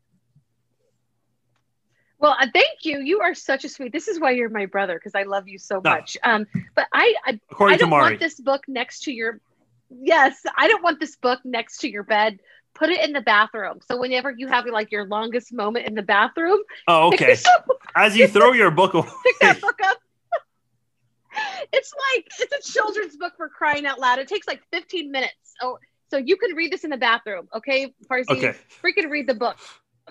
[2.20, 3.01] Well, uh, thank you.
[3.01, 3.93] You are such a sweet.
[3.93, 6.18] This is why you're my brother because I love you so much.
[6.22, 9.41] Um, but I, I, I don't want this book next to your.
[9.91, 12.38] Yes, I don't want this book next to your bed.
[12.74, 13.80] Put it in the bathroom.
[13.88, 16.59] So whenever you have like your longest moment in the bathroom.
[16.86, 17.36] Oh, okay.
[17.97, 19.09] As you throw your book away.
[19.24, 19.97] Pick that book up.
[21.72, 24.18] It's like it's a children's book for crying out loud.
[24.18, 25.55] It takes like 15 minutes.
[25.62, 25.78] Oh,
[26.11, 27.94] so you can read this in the bathroom, okay?
[28.11, 28.54] Farzi, okay.
[28.82, 29.56] freaking read the book.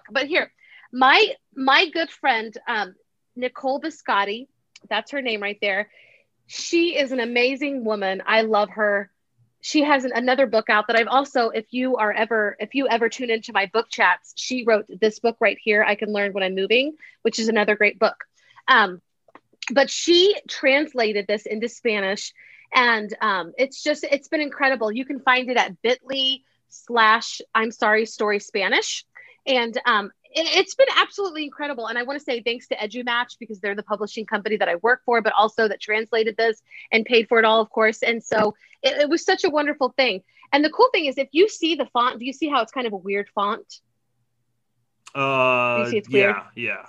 [0.10, 0.52] But here,
[0.92, 2.96] my my good friend um,
[3.36, 4.48] Nicole Biscotti,
[4.90, 5.90] that's her name right there.
[6.48, 8.24] She is an amazing woman.
[8.26, 9.12] I love her.
[9.62, 12.88] She has an, another book out that I've also, if you are ever, if you
[12.88, 15.84] ever tune into my book chats, she wrote this book right here.
[15.84, 18.16] I can learn when I'm moving, which is another great book.
[18.68, 19.02] Um,
[19.72, 22.34] but she translated this into Spanish
[22.74, 24.92] and um, it's just it's been incredible.
[24.92, 29.06] You can find it at bit.ly slash i'm sorry story spanish.
[29.48, 31.88] And um, it, has been absolutely incredible.
[31.88, 34.76] And i want to say thanks to edumatch because they're the publishing company that i
[34.76, 36.62] work for but also that translated this
[36.92, 38.04] and paid for it all of course.
[38.04, 40.22] And so it, it was such a wonderful thing.
[40.52, 42.72] And the cool thing is if you see the font do you see how it's
[42.72, 43.82] kind of a weird font?
[45.16, 46.36] Uh, do you see it's weird?
[46.56, 46.86] yeah yeah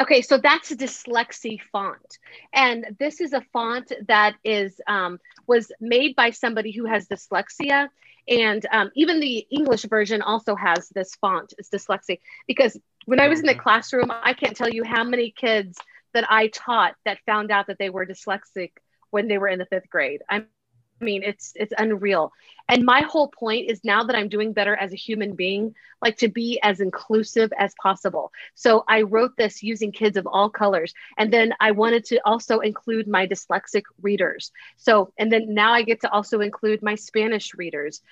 [0.00, 2.18] Okay, so that's a dyslexia font,
[2.52, 5.18] and this is a font that is um,
[5.48, 7.88] was made by somebody who has dyslexia,
[8.28, 11.52] and um, even the English version also has this font.
[11.58, 15.32] It's dyslexia because when I was in the classroom, I can't tell you how many
[15.32, 15.78] kids
[16.14, 18.70] that I taught that found out that they were dyslexic
[19.10, 20.22] when they were in the fifth grade.
[20.28, 20.57] I'm I
[21.04, 22.32] mean, it's it's unreal.
[22.68, 26.18] And my whole point is now that I'm doing better as a human being, like
[26.18, 28.30] to be as inclusive as possible.
[28.54, 30.92] So I wrote this using kids of all colors.
[31.16, 34.52] And then I wanted to also include my dyslexic readers.
[34.76, 38.02] So, and then now I get to also include my Spanish readers.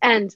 [0.00, 0.34] And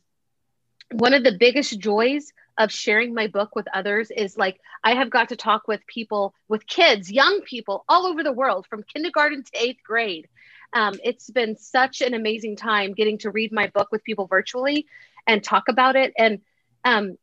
[0.93, 5.09] one of the biggest joys of sharing my book with others is like I have
[5.09, 9.43] got to talk with people, with kids, young people all over the world from kindergarten
[9.43, 10.29] to eighth grade
[10.73, 14.87] um, it's been such an amazing time getting to read my book with people virtually
[15.27, 16.13] and talk about it.
[16.17, 16.41] And
[16.85, 17.17] um,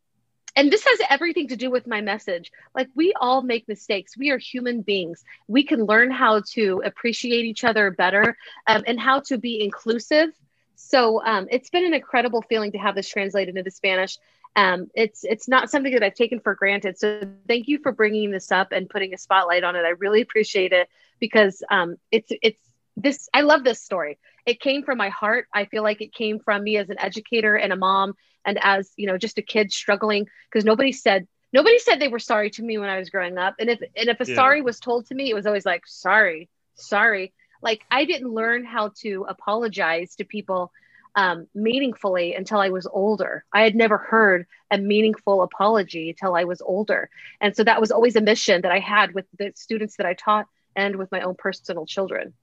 [0.56, 2.52] and this has everything to do with my message.
[2.74, 4.18] Like we all make mistakes.
[4.18, 5.24] We are human beings.
[5.48, 8.36] We can learn how to appreciate each other better
[8.66, 10.30] um, and how to be inclusive.
[10.76, 14.18] So um, it's been an incredible feeling to have this translated into Spanish.
[14.56, 16.98] Um, it's it's not something that I've taken for granted.
[16.98, 19.86] So thank you for bringing this up and putting a spotlight on it.
[19.86, 20.90] I really appreciate it
[21.20, 22.67] because um, it's it's
[22.98, 26.40] this i love this story it came from my heart i feel like it came
[26.40, 28.14] from me as an educator and a mom
[28.46, 32.20] and as you know just a kid struggling because nobody said nobody said they were
[32.20, 34.36] sorry to me when i was growing up and if and if a yeah.
[34.36, 38.66] sorry was told to me it was always like sorry sorry like i didn't learn
[38.66, 40.72] how to apologize to people
[41.16, 43.44] um, meaningfully until I was older.
[43.52, 47.10] I had never heard a meaningful apology until I was older.
[47.42, 50.14] And so that was always a mission that I had with the students that I
[50.14, 50.46] taught
[50.76, 52.36] and with my own personal children.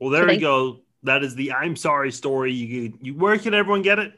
[0.00, 0.80] Well, there so you go.
[1.04, 2.52] That is the I'm sorry story.
[2.52, 4.12] You, you where can everyone get it?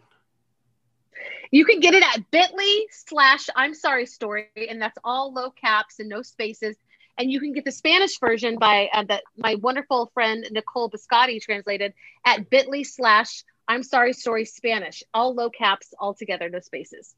[1.50, 6.00] You can get it at bit.ly slash I'm sorry story, and that's all low caps
[6.00, 6.76] and no spaces.
[7.18, 11.40] and you can get the Spanish version by uh, that my wonderful friend Nicole Biscotti
[11.40, 11.92] translated
[12.24, 17.14] at Bitly slash I'm sorry story Spanish, all low caps, all together, no spaces.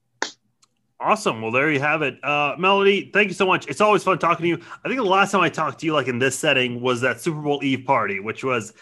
[1.04, 1.42] Awesome.
[1.42, 2.18] Well, there you have it.
[2.24, 3.66] Uh, Melody, thank you so much.
[3.66, 4.58] It's always fun talking to you.
[4.82, 7.20] I think the last time I talked to you, like in this setting, was that
[7.20, 8.72] Super Bowl Eve party, which was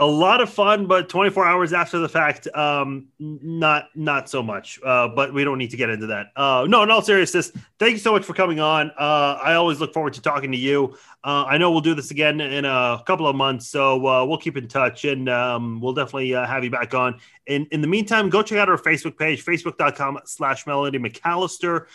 [0.00, 4.80] a lot of fun, but 24 hours after the fact, um, not not so much.
[4.82, 6.28] Uh, but we don't need to get into that.
[6.34, 8.90] Uh, no, in all seriousness, thank you so much for coming on.
[8.98, 10.96] Uh, I always look forward to talking to you.
[11.22, 14.38] Uh, I know we'll do this again in a couple of months, so uh, we'll
[14.38, 17.20] keep in touch and um, we'll definitely uh, have you back on.
[17.46, 21.86] In in the meantime, go check out our Facebook page, facebook.com/slash Melody McAllister.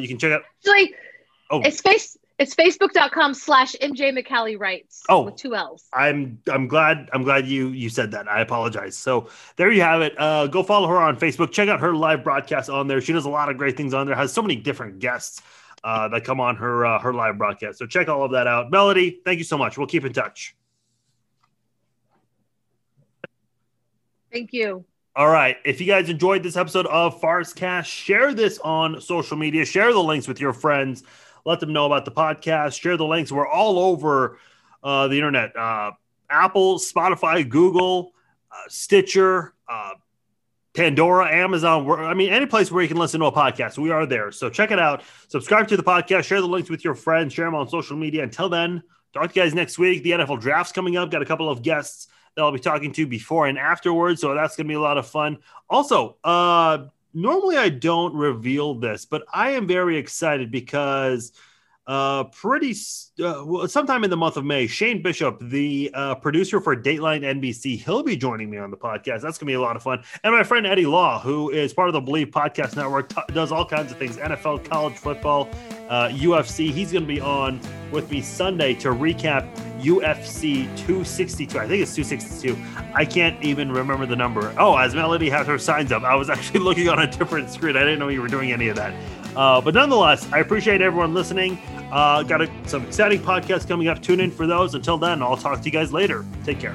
[0.00, 0.42] you can check out.
[0.64, 0.94] Actually,
[1.50, 5.04] oh, it's face it's facebook.com slash MJ McCallie writes.
[5.08, 5.84] Oh, with two L's.
[5.92, 8.28] I'm I'm glad I'm glad you you said that.
[8.28, 8.96] I apologize.
[8.96, 10.18] So there you have it.
[10.18, 11.52] Uh, go follow her on Facebook.
[11.52, 13.00] Check out her live broadcast on there.
[13.00, 14.16] She does a lot of great things on there.
[14.16, 15.42] Has so many different guests
[15.84, 17.78] uh, that come on her uh, her live broadcast.
[17.78, 18.70] So check all of that out.
[18.70, 19.78] Melody, thank you so much.
[19.78, 20.56] We'll keep in touch.
[24.32, 24.84] Thank you.
[25.14, 25.58] All right.
[25.64, 27.22] If you guys enjoyed this episode of
[27.54, 29.64] Cast, share this on social media.
[29.64, 31.04] Share the links with your friends
[31.44, 33.30] let them know about the podcast, share the links.
[33.30, 34.38] We're all over
[34.82, 35.92] uh, the internet uh,
[36.30, 38.12] Apple, Spotify, Google,
[38.50, 39.92] uh, Stitcher, uh,
[40.74, 41.88] Pandora, Amazon.
[42.00, 44.32] I mean, any place where you can listen to a podcast, we are there.
[44.32, 45.02] So check it out.
[45.28, 48.22] Subscribe to the podcast, share the links with your friends, share them on social media.
[48.22, 48.82] Until then,
[49.12, 50.02] talk to you guys next week.
[50.02, 51.10] The NFL draft's coming up.
[51.10, 54.20] Got a couple of guests that I'll be talking to before and afterwards.
[54.20, 55.38] So that's going to be a lot of fun.
[55.70, 61.32] Also, uh, normally I don't reveal this, but I am very excited because
[61.86, 62.74] uh, pretty
[63.22, 67.78] uh, sometime in the month of May, Shane Bishop, the uh, producer for Dateline NBC,
[67.84, 69.20] he'll be joining me on the podcast.
[69.20, 70.02] That's gonna be a lot of fun.
[70.22, 73.52] And my friend Eddie Law, who is part of the Believe Podcast Network, t- does
[73.52, 75.46] all kinds of things: NFL, college football,
[75.90, 76.70] UFC.
[76.70, 77.60] Uh, He's gonna be on
[77.92, 81.58] with me Sunday to recap UFC 262.
[81.58, 82.56] I think it's 262.
[82.94, 84.54] I can't even remember the number.
[84.58, 87.76] Oh, as Melody has her signs up, I was actually looking on a different screen.
[87.76, 88.94] I didn't know you were doing any of that.
[89.36, 91.58] Uh, but nonetheless, I appreciate everyone listening.
[91.94, 94.02] Uh, got a, some exciting podcasts coming up.
[94.02, 94.74] Tune in for those.
[94.74, 96.26] Until then, I'll talk to you guys later.
[96.44, 96.74] Take care.